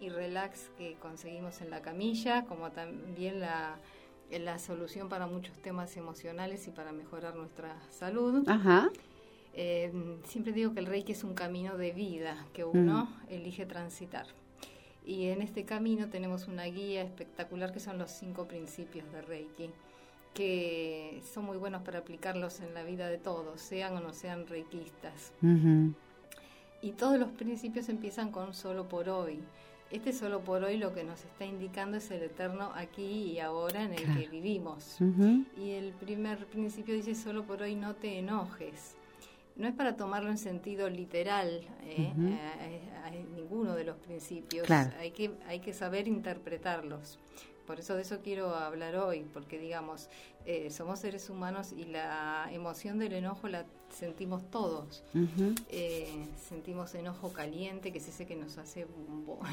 [0.00, 3.78] y relax que conseguimos en la camilla, como también la,
[4.30, 8.48] la solución para muchos temas emocionales y para mejorar nuestra salud.
[8.48, 8.90] Ajá.
[9.54, 9.92] Eh,
[10.24, 14.26] siempre digo que el Reiki es un camino de vida que uno elige transitar.
[15.06, 19.70] Y en este camino tenemos una guía espectacular que son los cinco principios de Reiki.
[20.34, 24.46] que son muy buenos para aplicarlos en la vida de todos, sean o no sean
[24.48, 25.32] reikistas.
[26.82, 29.38] Y todos los principios empiezan con solo por hoy.
[29.94, 33.84] Este solo por hoy lo que nos está indicando es el eterno aquí y ahora
[33.84, 34.20] en el Claro.
[34.20, 34.98] que vivimos.
[35.56, 38.96] Y el primer principio dice solo por hoy no te enojes.
[39.54, 42.12] No es para tomarlo en sentido literal, ¿eh?
[42.18, 42.80] Eh,
[43.12, 44.66] eh, ninguno de los principios.
[44.66, 44.90] Claro.
[44.98, 47.20] Hay, que, hay que saber interpretarlos.
[47.64, 50.10] Por eso de eso quiero hablar hoy, porque digamos,
[50.44, 53.64] eh, somos seres humanos y la emoción del enojo la
[53.94, 55.02] sentimos todos.
[55.68, 58.86] Eh, sentimos enojo caliente, que es ese que nos hace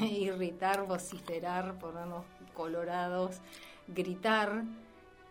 [0.10, 2.24] irritar, vociferar, ponernos
[2.54, 3.36] colorados,
[3.88, 4.64] gritar,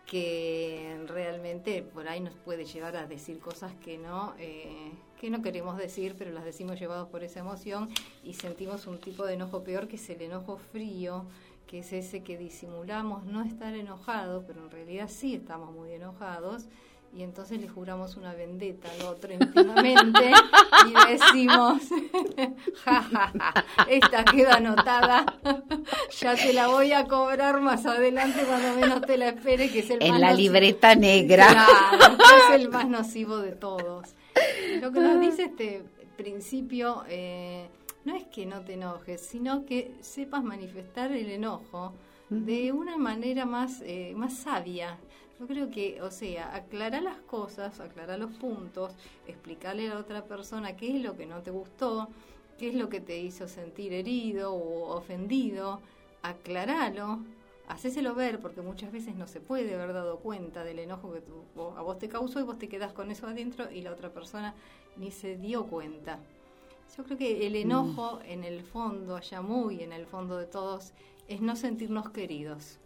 [0.06, 5.42] que realmente por ahí nos puede llevar a decir cosas que no, eh, que no
[5.42, 7.88] queremos decir, pero las decimos llevados por esa emoción
[8.24, 11.24] y sentimos un tipo de enojo peor que es el enojo frío,
[11.66, 16.66] que es ese que disimulamos no estar enojados, pero en realidad sí estamos muy enojados
[17.14, 20.32] y entonces le juramos una vendetta al otro íntimamente
[20.88, 21.82] y decimos,
[22.84, 25.26] ja, ja, ja, esta queda anotada,
[26.18, 29.90] ya te la voy a cobrar más adelante cuando menos te la espere, que es
[29.90, 30.52] el En más la nocivo".
[30.54, 31.48] libreta negra.
[31.48, 34.14] Claro, que es el más nocivo de todos.
[34.80, 35.84] Lo que nos dice este
[36.16, 37.68] principio eh,
[38.04, 41.92] no es que no te enojes, sino que sepas manifestar el enojo
[42.30, 44.98] de una manera más, eh, más sabia.
[45.38, 48.92] Yo creo que, o sea, aclarar las cosas, aclarar los puntos,
[49.26, 52.08] explicarle a la otra persona qué es lo que no te gustó,
[52.58, 55.80] qué es lo que te hizo sentir herido o ofendido,
[56.22, 57.20] aclaralo,
[57.66, 61.44] hacéselo ver, porque muchas veces no se puede haber dado cuenta del enojo que tú-
[61.56, 64.10] vos- a vos te causó y vos te quedás con eso adentro y la otra
[64.10, 64.54] persona
[64.96, 66.20] ni se dio cuenta.
[66.96, 70.92] Yo creo que el enojo en el fondo, allá muy en el fondo de todos,
[71.26, 72.78] es no sentirnos queridos.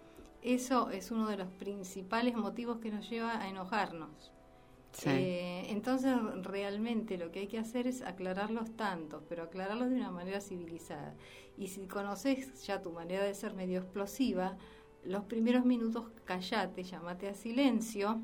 [0.47, 4.31] Eso es uno de los principales motivos que nos lleva a enojarnos.
[4.93, 5.09] Sí.
[5.11, 9.97] Eh, entonces, realmente lo que hay que hacer es aclarar los tantos, pero aclararlos de
[9.97, 11.15] una manera civilizada.
[11.59, 14.57] Y si conoces ya tu manera de ser medio explosiva,
[15.05, 18.21] los primeros minutos callate, llamate a silencio,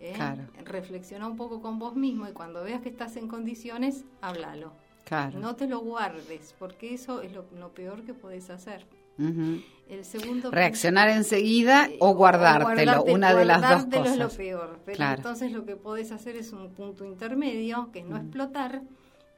[0.00, 0.14] ¿eh?
[0.14, 0.44] Claro.
[0.64, 4.72] reflexiona un poco con vos mismo y cuando veas que estás en condiciones, háblalo.
[5.04, 5.38] Claro.
[5.38, 8.86] No te lo guardes, porque eso es lo, lo peor que podés hacer.
[9.18, 14.32] El segundo Reaccionar enseguida eh, o guardártelo, guardarte- una de las dos guardártelo es cosas.
[14.32, 14.78] lo peor.
[14.86, 15.16] Pero Claro.
[15.18, 18.82] entonces lo que podés hacer es un punto intermedio, que es no explotar,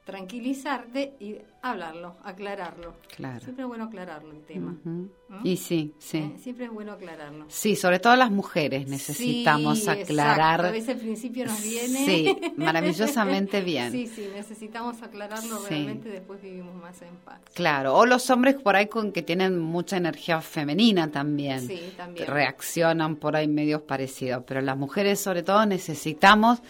[0.05, 2.95] tranquilizarte y hablarlo, aclararlo.
[3.17, 3.41] Claro.
[3.41, 4.77] Siempre es bueno aclararlo el tema.
[4.85, 5.05] ¿Mm?
[5.45, 6.19] Y sí, sí.
[6.19, 7.47] Eh, Siempre es bueno aclararlo.
[7.49, 10.61] Sí, sobre todo las mujeres necesitamos Sí, aclarar.
[10.61, 10.67] exacto.
[10.69, 12.05] A veces al principio nos viene.
[12.05, 13.93] Sí, maravillosamente bien.
[13.93, 15.67] Sí, sí, necesitamos aclararlo Sí.
[15.71, 17.41] realmente, después vivimos más en paz.
[17.55, 21.67] Claro, o los hombres por ahí con que tienen mucha energía femenina también.
[21.67, 22.27] Sí, también.
[22.27, 26.61] reaccionan por ahí medios parecidos, pero las mujeres sobre todo necesitamos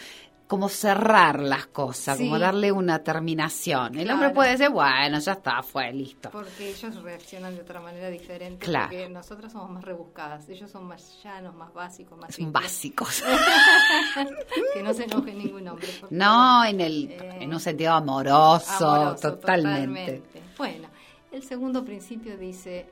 [0.46, 2.24] como cerrar las cosas, Sí.
[2.24, 3.94] como darle una terminación.
[3.96, 4.14] El Claro.
[4.14, 6.30] hombre puede decir, bueno, ya está, fue, listo.
[6.30, 8.64] Porque ellos reaccionan de otra manera diferente.
[8.64, 8.88] Claro.
[8.90, 10.46] Porque nosotras somos más rebuscadas.
[10.50, 13.22] Ellos son más llanos, más básicos, más Son básicos.
[14.74, 15.88] que no se enoje ningún hombre.
[16.10, 20.22] No, en el Eh, en un sentido amoroso, amoroso, totalmente.
[20.58, 20.88] Bueno,
[21.32, 22.88] el segundo principio dice,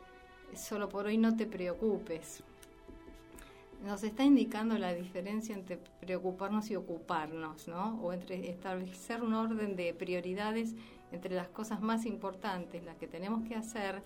[0.54, 2.42] solo por hoy no te preocupes.
[3.84, 8.00] Nos está indicando la diferencia entre preocuparnos y ocuparnos, ¿no?
[8.00, 10.76] O entre establecer un orden de prioridades
[11.10, 14.02] entre las cosas más importantes, las que tenemos que hacer,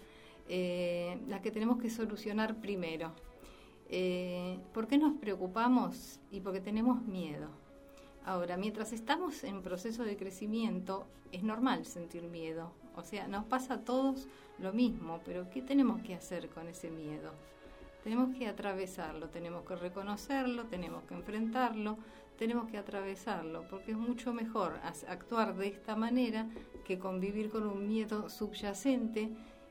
[0.49, 3.13] eh, las que tenemos que solucionar primero.
[3.91, 6.21] Eh, ¿Por qué nos preocupamos?
[6.31, 7.49] Y porque tenemos miedo.
[8.25, 12.73] Ahora, mientras estamos en proceso de crecimiento, es normal sentir miedo.
[12.97, 14.27] O sea, nos pasa a todos
[14.59, 17.33] lo mismo, pero ¿qué tenemos que hacer con ese miedo?
[18.07, 21.99] Tenemos que atravesarlo, tenemos que reconocerlo, tenemos que enfrentarlo,
[22.39, 24.75] tenemos que atravesarlo, porque es mucho mejor
[25.09, 26.49] actuar de esta manera
[26.85, 29.31] que convivir con un miedo subyacente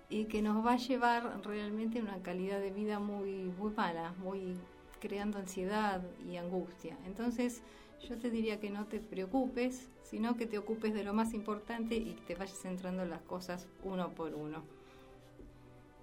[0.09, 4.13] y que nos va a llevar realmente a una calidad de vida muy, muy mala,
[4.17, 4.57] muy
[4.99, 6.97] creando ansiedad y angustia.
[7.05, 7.61] Entonces,
[8.05, 11.95] yo te diría que no te preocupes, sino que te ocupes de lo más importante
[11.95, 14.74] y que te vayas centrando en las cosas uno por uno.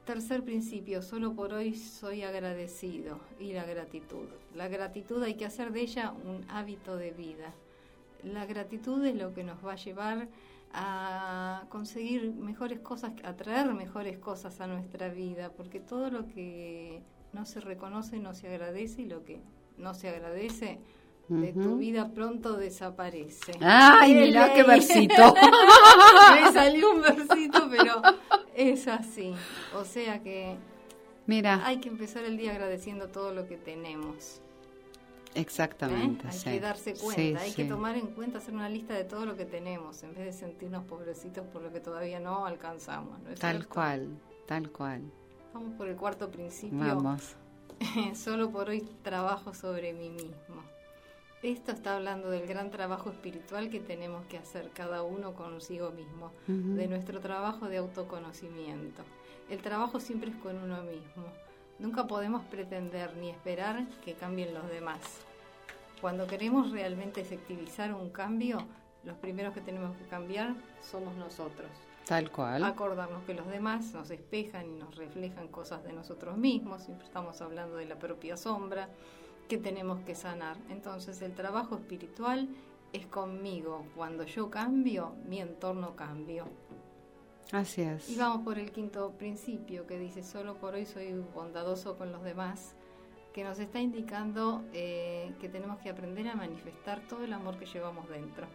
[0.04, 4.26] Tercer principio, solo por hoy soy agradecido y la gratitud.
[4.52, 7.54] La gratitud hay que hacer de ella un hábito de vida.
[8.24, 10.26] La gratitud es lo que nos va a llevar
[10.74, 17.00] a conseguir mejores cosas, a traer mejores cosas a nuestra vida, porque todo lo que
[17.32, 19.40] no se reconoce no se agradece y lo que
[19.78, 20.80] no se agradece
[21.28, 23.52] de tu vida pronto desaparece.
[23.60, 25.34] Ay, mirá qué versito.
[26.34, 28.02] Me salió un versito, pero
[28.54, 29.34] es así.
[29.74, 30.56] O sea que
[31.26, 34.40] Mira, hay que empezar el día agradeciendo todo lo que tenemos.
[35.34, 36.26] Exactamente.
[36.26, 36.30] ¿eh?
[36.30, 36.44] Hay sí.
[36.50, 39.36] que darse Sí, cuenta, hay que tomar en cuenta, hacer una lista de todo lo
[39.36, 43.18] que tenemos, en vez de sentirnos pobrecitos por lo que todavía no alcanzamos.
[43.20, 43.74] ¿no es Tal cierto?
[43.74, 44.08] cual,
[44.46, 45.02] tal cual.
[45.54, 46.78] Vamos por el cuarto principio.
[46.78, 47.36] Vamos.
[48.14, 50.62] Solo por hoy trabajo sobre mí mismo.
[51.42, 56.26] Esto está hablando del gran trabajo espiritual que tenemos que hacer cada uno consigo mismo,
[56.46, 56.74] Ujú.
[56.76, 59.02] de nuestro trabajo de autoconocimiento.
[59.50, 61.24] El trabajo siempre es con uno mismo.
[61.80, 65.00] Nunca podemos pretender ni esperar que cambien los demás.
[66.00, 68.58] Cuando queremos realmente efectivizar un cambio,
[69.02, 71.68] los primeros que tenemos que cambiar somos nosotros
[72.06, 72.62] Tal cual.
[72.62, 77.40] acordarnos que los demás nos espejan y nos reflejan cosas de nosotros mismos, siempre estamos
[77.40, 78.88] hablando de la propia sombra
[79.48, 80.56] que tenemos que sanar.
[80.70, 82.48] Entonces el trabajo espiritual
[82.92, 83.84] es conmigo.
[83.96, 86.46] Cuando yo cambio, mi entorno cambio.
[87.50, 88.08] Así es.
[88.08, 92.22] Y vamos por el quinto principio que dice, solo por hoy soy bondadoso con los
[92.22, 92.74] demás,
[93.34, 97.66] que nos está indicando eh, que tenemos que aprender a manifestar todo el amor que
[97.66, 98.46] llevamos dentro.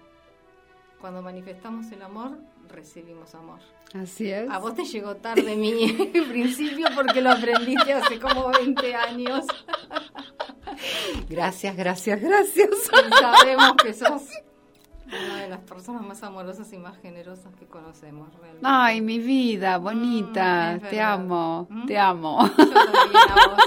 [1.00, 2.38] Cuando manifestamos el amor,
[2.70, 3.60] recibimos amor.
[3.94, 4.50] Así es.
[4.50, 5.92] A vos te llegó tarde mi
[6.30, 9.46] principio porque lo aprendiste hace como 20 años.
[11.30, 12.70] Gracias, gracias, gracias.
[12.70, 14.24] Y sabemos que sos
[15.08, 18.62] una de las personas más amorosas y más generosas que conocemos realmente.
[18.64, 20.76] Ay, mi vida, bonita.
[20.82, 21.86] Mm, te amo, ¿Mm?
[21.86, 22.40] te amo.
[22.58, 23.60] Yo también a vos.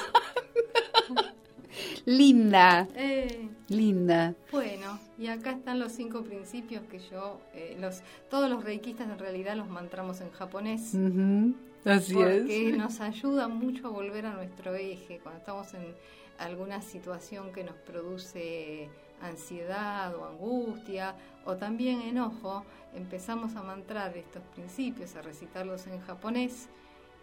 [2.05, 4.35] Linda, Eh, linda.
[4.53, 9.19] bueno, y acá están los cinco principios que yo, eh, los, todos los reikistas en
[9.19, 10.95] realidad los mantramos en japonés.
[10.95, 12.77] Ujú, Así porque es.
[12.77, 15.95] nos ayuda mucho a volver a nuestro eje cuando estamos en
[16.39, 18.89] alguna situación que nos produce
[19.23, 26.69] ansiedad o angustia o también enojo, empezamos a mantrar estos principios, a recitarlos en japonés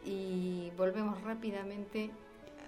[0.06, 2.12] y volvemos rápidamente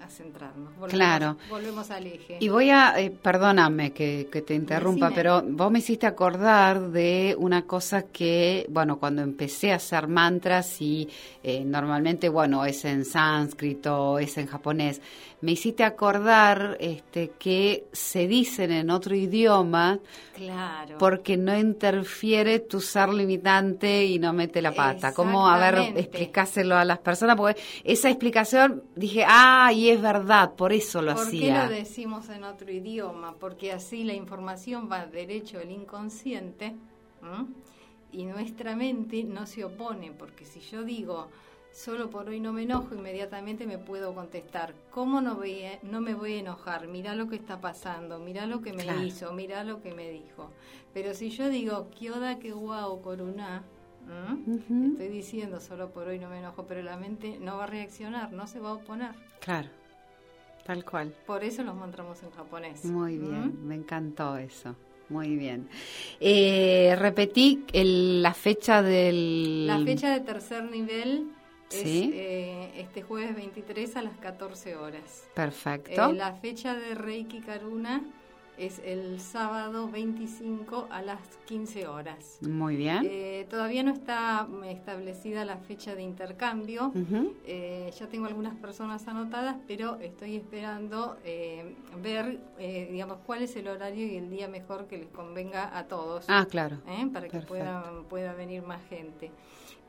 [0.01, 0.69] a centrarnos.
[0.75, 1.37] Volvemos, Claro.
[1.49, 2.37] Volvemos al eje.
[2.39, 5.15] Y voy a, eh, perdóname que, que te interrumpa, Decime.
[5.15, 10.81] pero vos me hiciste acordar de una cosa que, bueno, cuando empecé a hacer mantras
[10.81, 11.07] y
[11.43, 15.01] eh, normalmente, bueno, es en sánscrito, es en japonés,
[15.41, 19.99] me hiciste acordar este, que se dicen en otro idioma
[20.35, 20.97] claro.
[20.97, 25.13] porque no interfiere tu ser limitante y no mete la pata.
[25.13, 27.37] ¿Cómo, a ver, explicárselo a las personas?
[27.37, 31.65] Porque esa explicación dije, ah, y es verdad, por eso lo ¿Por qué hacía.
[31.65, 33.35] lo decimos en otro idioma?
[33.39, 36.75] Porque así la información va derecho al inconsciente
[37.21, 37.45] ¿m?
[38.11, 41.29] y nuestra mente no se opone, porque si yo digo
[41.71, 46.01] solo por hoy no me enojo, inmediatamente me puedo contestar, ¿cómo no, voy a- no
[46.01, 46.87] me voy a enojar?
[46.87, 49.01] Mirá lo que está pasando, mirá lo que me Claro.
[49.03, 50.51] hizo, mirá lo que me dijo.
[50.93, 53.63] Pero si yo digo, Kyoda que guau coruna,
[54.91, 58.31] estoy diciendo solo por hoy no me enojo, pero la mente no va a reaccionar,
[58.33, 59.11] no se va a oponer.
[59.39, 59.69] Claro,
[60.65, 61.13] tal cual.
[61.27, 62.83] Por eso los mantramos en japonés.
[62.85, 63.29] Muy ¿Mm?
[63.29, 64.75] bien, me encantó eso.
[65.09, 65.67] Muy bien.
[66.19, 69.65] Eh, repetí el- la fecha del...
[69.65, 71.29] La fecha de tercer nivel
[71.71, 72.11] es Sí.
[72.13, 75.27] eh, este jueves 23 a las 14 horas.
[75.33, 76.09] Perfecto.
[76.09, 78.01] Eh, la fecha de Reiki Karuna
[78.57, 82.39] es el sábado 25 a las 15 horas.
[82.41, 83.07] Muy bien.
[83.09, 86.91] Eh, todavía no está mm, establecida la fecha de intercambio.
[87.45, 93.55] Eh, ya tengo algunas personas anotadas, pero estoy esperando eh, ver, eh, digamos, cuál es
[93.55, 96.25] el horario y el día mejor que les convenga a todos.
[96.27, 96.79] Ah, claro.
[96.85, 97.07] ¿eh?
[97.13, 99.31] para que pueda, pueda venir más gente.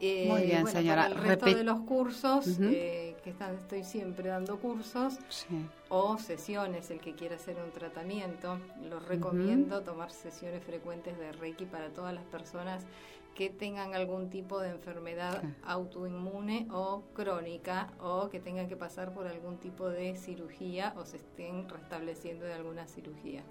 [0.01, 1.03] Eh, Muy bien, bueno, señora.
[1.03, 5.47] Para el resto Repet- de los cursos, eh, que están, estoy siempre dando cursos Sí.
[5.91, 11.67] o sesiones, el que quiera hacer un tratamiento, los recomiendo tomar sesiones frecuentes de Reiki
[11.67, 12.87] para todas las personas
[13.35, 19.27] que tengan algún tipo de enfermedad autoinmune o crónica o que tengan que pasar por
[19.27, 23.43] algún tipo de cirugía o se estén restableciendo de alguna cirugía.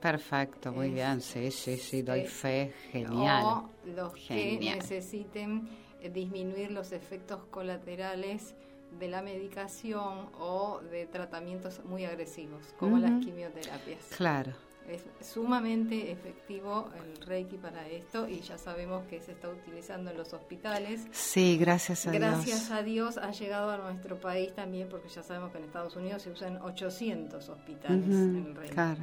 [0.00, 1.20] Perfecto, muy Es- bien.
[1.22, 2.74] Sí, sí, sí, doy fe.
[2.92, 3.42] Genial.
[3.44, 5.66] O los que necesiten
[6.12, 8.54] disminuir los efectos colaterales
[8.98, 14.00] de la medicación o de tratamientos muy agresivos, como las quimioterapias.
[14.16, 14.52] Claro.
[14.88, 20.18] Es sumamente efectivo el Reiki para esto y ya sabemos que se está utilizando en
[20.18, 21.06] los hospitales.
[21.10, 22.70] Sí, gracias a Gracias Dios.
[22.70, 26.20] a Dios ha llegado a nuestro país también, porque ya sabemos que en Estados Unidos
[26.22, 28.74] se usan 800 hospitales el Reiki.
[28.74, 29.02] Claro.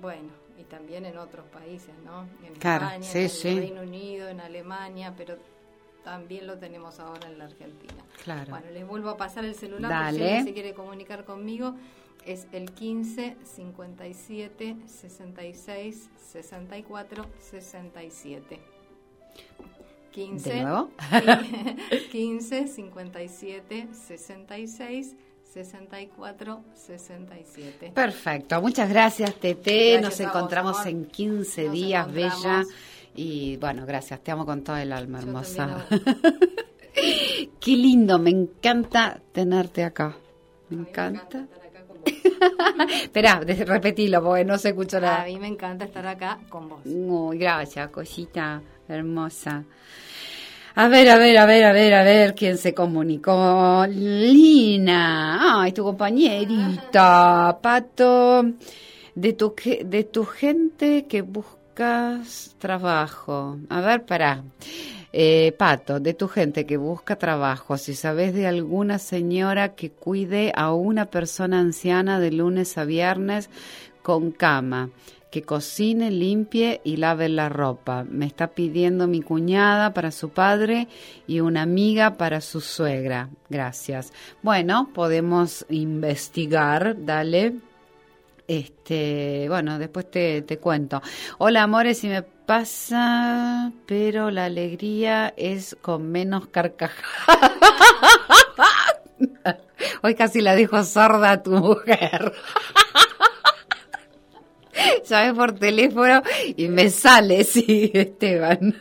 [0.00, 2.22] Bueno, y también en otros países, ¿no?
[2.44, 3.48] En Claro, España, sí, en sí.
[3.50, 5.36] el Reino Unido, en Alemania, pero
[6.04, 7.94] también lo tenemos ahora en la Argentina.
[8.24, 8.50] Claro.
[8.50, 10.24] Bueno, les vuelvo a pasar el celular por si Dale.
[10.28, 11.74] alguien se quiere comunicar conmigo.
[12.26, 18.60] Es el 15 57 66 64 67.
[20.12, 20.90] 15 ¿De nuevo?
[22.10, 27.92] 15 57 66 64 67.
[27.94, 30.88] Perfecto, muchas gracias Tete, Gracias nos vos, encontramos amor.
[30.88, 32.12] en 15 Nos días.
[32.12, 32.64] Bella.
[33.14, 35.86] Y bueno, gracias, te amo con todo el alma, Yo hermosa.
[37.60, 40.16] Qué lindo, me encanta tenerte acá.
[40.70, 41.40] Me A encanta.
[41.40, 41.98] estar acá con
[42.86, 42.92] vos.
[43.02, 45.24] Esperá, de- repetilo porque no se escuchó A nada.
[45.24, 46.80] mí me encanta estar acá con vos.
[46.84, 49.64] Uy, gracias, cosita hermosa.
[50.76, 53.84] A ver, a ver, a ver, a ver, a ver quién se comunicó.
[53.88, 58.44] Lina, ay, tu compañerita, Pato,
[59.14, 59.54] de tu,
[59.84, 61.22] de tu gente que
[61.70, 63.58] buscas trabajo.
[63.68, 64.42] A ver, pará.
[65.12, 70.52] Eh, Pato, de tu gente que busca trabajo, si sabes de alguna señora que cuide
[70.54, 73.50] a una persona anciana de lunes a viernes
[74.02, 74.90] con cama,
[75.32, 78.04] que cocine, limpie y lave la ropa.
[78.04, 80.86] Me está pidiendo mi cuñada para su padre
[81.26, 83.30] y una amiga para su suegra.
[83.48, 84.12] Gracias.
[84.42, 87.69] Bueno, podemos investigar, dale.
[88.50, 91.00] Este, bueno, después te, cuento.
[91.38, 97.52] Hola, amores, si me pasa, pero la alegría es con menos carcajadas.
[100.02, 102.32] Hoy casi la dijo sorda a tu mujer.
[105.08, 106.20] Llamé por teléfono
[106.56, 108.74] y me sale, sí, Esteban.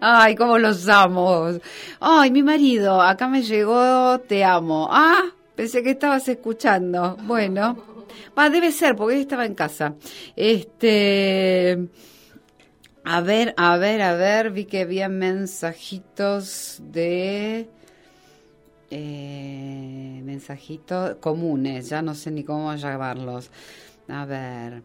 [0.00, 1.60] Ay, cómo los amo.
[2.00, 4.88] Ay, mi marido, acá me llegó, te amo.
[4.90, 5.22] Ah,
[5.54, 7.16] pensé que estabas escuchando.
[7.22, 7.94] Bueno,
[8.38, 9.94] va, debe ser, porque estaba en casa.
[10.34, 11.88] Este,
[13.04, 17.68] a ver, a ver, a ver, vi que había mensajitos de
[18.90, 23.50] eh, mensajitos comunes, ya no sé ni cómo llamarlos.
[24.08, 24.82] A ver.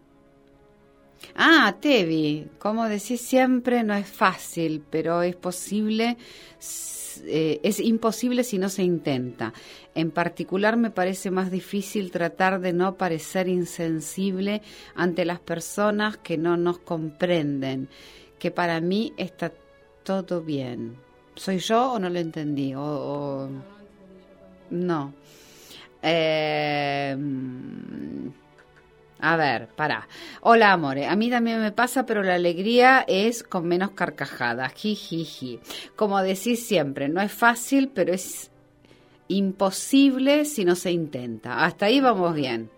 [1.35, 6.17] Ah, Tevi, como decís siempre, no es fácil, pero es posible,
[7.25, 9.53] eh, es imposible si no se intenta.
[9.95, 14.61] En particular me parece más difícil tratar de no parecer insensible
[14.95, 17.89] ante las personas que no nos comprenden,
[18.39, 19.51] que para mí está
[20.03, 20.95] todo bien.
[21.35, 22.73] ¿Soy yo o no lo entendí?
[22.75, 23.49] O, o-
[24.69, 25.13] No.
[26.03, 27.15] Eh,
[29.21, 30.07] a ver, para.
[30.41, 31.05] Hola, amore.
[31.05, 34.73] A mí también me pasa, pero la alegría es con menos carcajadas.
[34.73, 35.59] Jijiji.
[35.95, 38.49] Como decís siempre, no es fácil, pero es
[39.27, 41.63] imposible si no se intenta.
[41.63, 42.71] Hasta ahí vamos bien.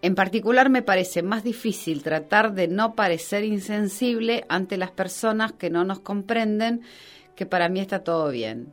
[0.00, 5.70] En particular me parece más difícil tratar de no parecer insensible ante las personas que
[5.70, 6.82] no nos comprenden,
[7.36, 8.72] que para mí está todo bien.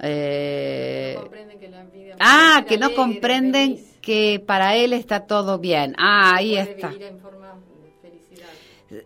[0.00, 5.94] Eh, comprenden que la vida ah, que no comprenden que para él está todo bien.
[5.96, 6.88] Ah, ahí puede está.
[6.88, 8.48] vivir en forma de felicidad.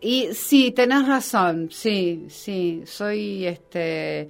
[0.00, 4.28] Y sí, tenés razón, sí, sí, soy este...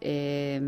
[0.00, 0.60] eh,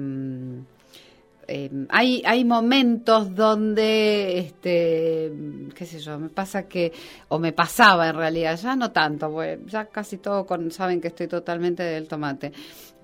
[1.53, 5.33] eh, hay, hay momentos donde, este,
[5.75, 6.93] qué sé yo, me pasa que,
[7.27, 9.37] o me pasaba en realidad, ya no tanto,
[9.67, 12.53] ya casi todo con, saben que estoy totalmente del tomate,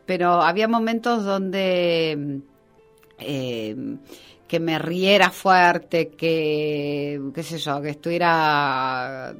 [0.06, 2.40] pero había momentos donde
[3.18, 3.76] eh,
[4.48, 9.34] que me riera fuerte, que, qué sé yo, que estuviera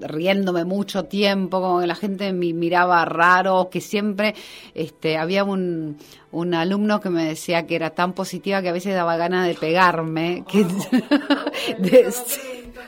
[0.00, 4.34] riéndome mucho tiempo, como que la gente me miraba raro, que siempre
[4.74, 5.98] este, había un,
[6.32, 9.54] un alumno que me decía que era tan positiva que a veces daba ganas de
[9.54, 10.64] pegarme, que,
[11.78, 12.10] de-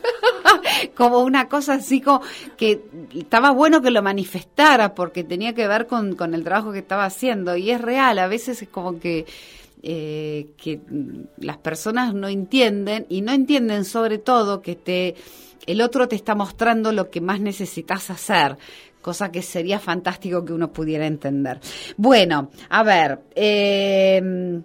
[0.96, 2.22] como una cosa así como
[2.56, 2.80] que
[3.14, 7.04] estaba bueno que lo manifestara porque tenía que ver con, con el trabajo que estaba
[7.04, 9.26] haciendo y es real, a veces es como que
[9.82, 10.80] eh, que
[11.38, 15.14] las personas no entienden y no entienden sobre todo que te
[15.66, 18.56] el otro te está mostrando lo que más necesitas hacer
[19.00, 21.60] cosa que sería fantástico que uno pudiera entender.
[21.96, 24.60] Bueno a ver eh,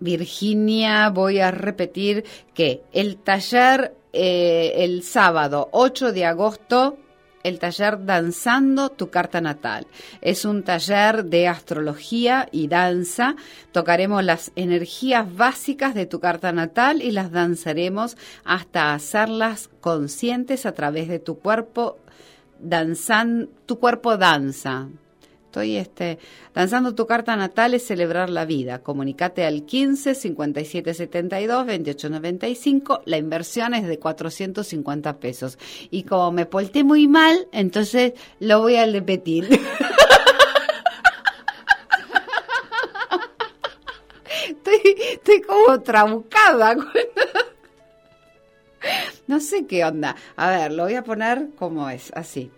[0.00, 6.98] Virginia, voy a repetir que el taller eh, el sábado 8 de agosto,
[7.44, 9.86] el taller Danzando tu carta natal.
[10.20, 13.36] Es un taller de astrología y danza.
[13.70, 20.72] Tocaremos las energías básicas de tu carta natal y las danzaremos hasta hacerlas conscientes a
[20.72, 21.98] través de tu cuerpo.
[22.58, 24.88] Danzan, tu cuerpo danza.
[25.54, 26.18] Estoy este,
[26.52, 28.80] danzando tu carta natal es celebrar la vida.
[28.80, 33.02] Comunicate al 15 57 72 28 95.
[33.04, 35.56] La inversión es de 450 pesos.
[35.92, 39.44] Y como me porté muy mal, entonces lo voy a repetir.
[44.48, 46.74] estoy, estoy como trabucada.
[49.26, 50.14] No sé qué onda.
[50.36, 52.50] A ver, lo voy a poner como es, así.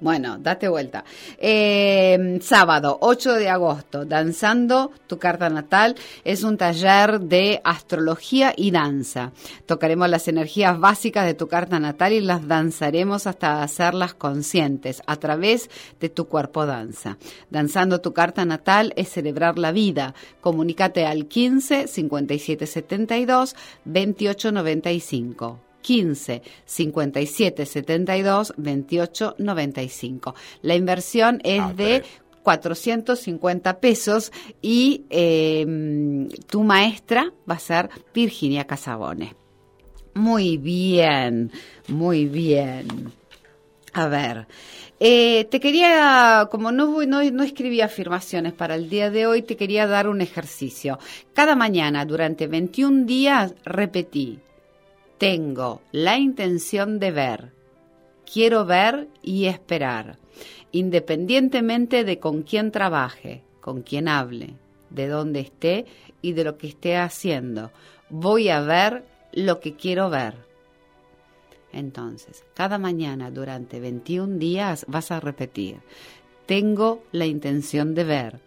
[0.00, 1.04] Bueno, date vuelta.
[1.38, 8.70] Eh, sábado, 8 de agosto, Danzando tu carta natal es un taller de astrología y
[8.70, 9.32] danza.
[9.66, 15.16] Tocaremos las energías básicas de tu carta natal y las danzaremos hasta hacerlas conscientes a
[15.16, 15.68] través
[16.00, 17.18] de tu cuerpo danza.
[17.50, 20.14] Danzando tu carta natal es celebrar la vida.
[20.40, 25.67] Comunícate al 15 57 72 28 95.
[25.82, 30.34] 15 57 72 28 95.
[30.62, 35.66] La inversión es Ah, de pero- 450 pesos y eh,
[36.48, 39.34] tu maestra va a ser Virginia Casabone.
[40.14, 41.52] Muy bien,
[41.88, 43.12] muy bien.
[43.92, 44.46] A ver,
[45.00, 49.56] eh, te quería, como no, no, no escribí afirmaciones para el día de hoy, te
[49.56, 50.98] quería dar un ejercicio.
[51.34, 54.38] Cada mañana, durante 21 días, repetí,
[55.18, 57.52] tengo la intención de ver,
[58.30, 60.18] quiero ver y esperar,
[60.72, 64.54] independientemente de con quién trabaje, con quién hable,
[64.90, 65.86] de dónde esté
[66.22, 67.72] y de lo que esté haciendo.
[68.08, 70.34] Voy a ver lo que quiero ver.
[71.72, 75.80] Entonces, cada mañana durante 21 días vas a repetir,
[76.46, 78.40] tengo la intención de ver,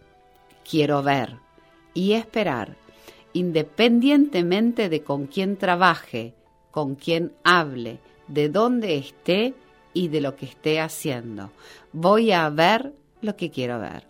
[0.67, 1.36] quiero ver
[1.93, 2.78] y esperar,
[3.34, 6.34] independientemente de con quién trabaje,
[6.72, 9.53] con quién hable, de dónde esté
[9.93, 11.51] y de lo que esté haciendo.
[11.91, 14.03] Voy a ver lo que quiero ver.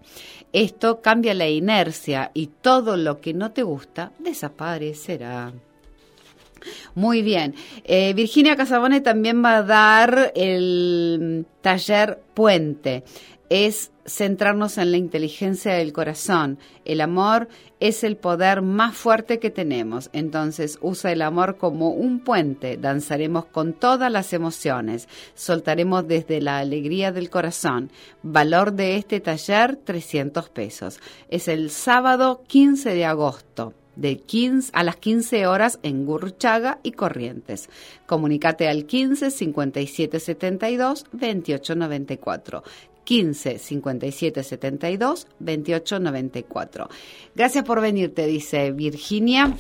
[0.53, 5.53] Esto cambia la inercia y todo lo que no te gusta desaparecerá.
[6.93, 7.55] Muy bien.
[7.84, 13.03] Eh, Virginia Casabone también va a dar el taller Puente.
[13.54, 16.58] Es centrarnos en la inteligencia del corazón.
[16.86, 17.49] El amor
[17.82, 20.10] es el poder más fuerte que tenemos.
[20.14, 22.78] Entonces usa el amor como un puente.
[22.78, 25.10] Danzaremos con todas las emociones.
[25.36, 27.91] Soltaremos desde la alegría del corazón.
[28.24, 31.02] Valor de este taller 300 pesos.
[31.30, 36.93] Es el sábado 15 de agosto de 15 a las 15 horas en Gurruchaga y
[36.93, 37.70] Corrientes.
[38.06, 42.64] Comunicate al 15 57 72 28 94.
[43.04, 46.89] 15 57 72 28 94.
[47.36, 49.56] Gracias por venir, te dice Virginia.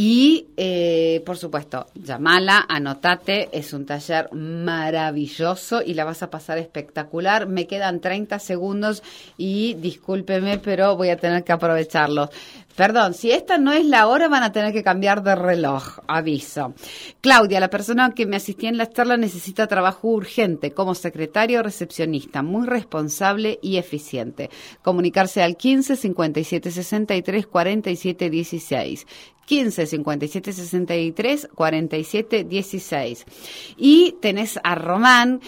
[0.00, 6.56] Y, eh, por supuesto, llamala, anotate, es un taller maravilloso y la vas a pasar
[6.58, 7.48] espectacular.
[7.48, 9.02] Me quedan 30 segundos
[9.36, 12.30] y discúlpeme, pero voy a tener que aprovecharlos.
[12.78, 16.74] Perdón, si esta no es la hora, van a tener que cambiar de reloj, aviso.
[17.20, 22.40] Claudia, la persona que me asistía en la charla necesita trabajo urgente como secretario recepcionista,
[22.40, 24.48] muy responsable y eficiente.
[24.80, 29.06] Comunicarse al 15 57 63 47 16.
[29.44, 33.26] 15 57 63 47 16.
[33.76, 35.40] Y tenés a Román,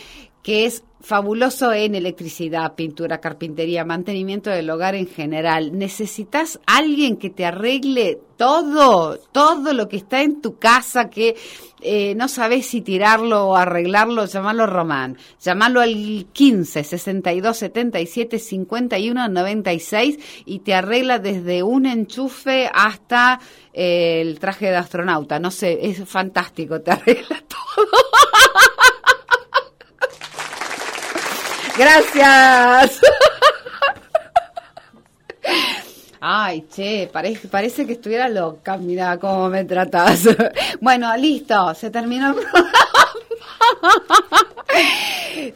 [0.43, 5.77] que es fabuloso en electricidad, pintura, carpintería, mantenimiento del hogar en general.
[5.77, 11.37] Necesitas alguien que te arregle todo, todo lo que está en tu casa que
[11.83, 15.17] eh, no sabes si tirarlo o arreglarlo, llamalo Román.
[15.43, 23.41] Llamalo al 15 62 77 51 96 y te arregla desde un enchufe hasta
[23.73, 25.39] eh, el traje de astronauta.
[25.39, 27.87] No sé, es fantástico, te arregla todo.
[31.81, 33.01] Gracias.
[36.21, 40.29] Ay, che, parece, parece que estuviera loca, mira cómo me tratas.
[40.83, 42.75] Bueno, listo, se terminó el programa.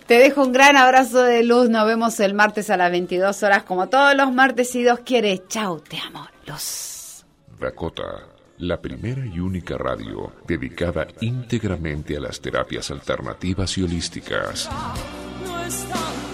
[0.07, 3.65] Te dejo un gran abrazo de luz, nos vemos el martes a las 22 horas,
[3.65, 5.43] como todos los martes, si Dios quiere.
[5.49, 7.27] Chau, te amo, luz.
[7.61, 14.71] Dakota, la primera y única radio dedicada íntegramente a las terapias alternativas y holísticas.
[15.45, 16.34] No es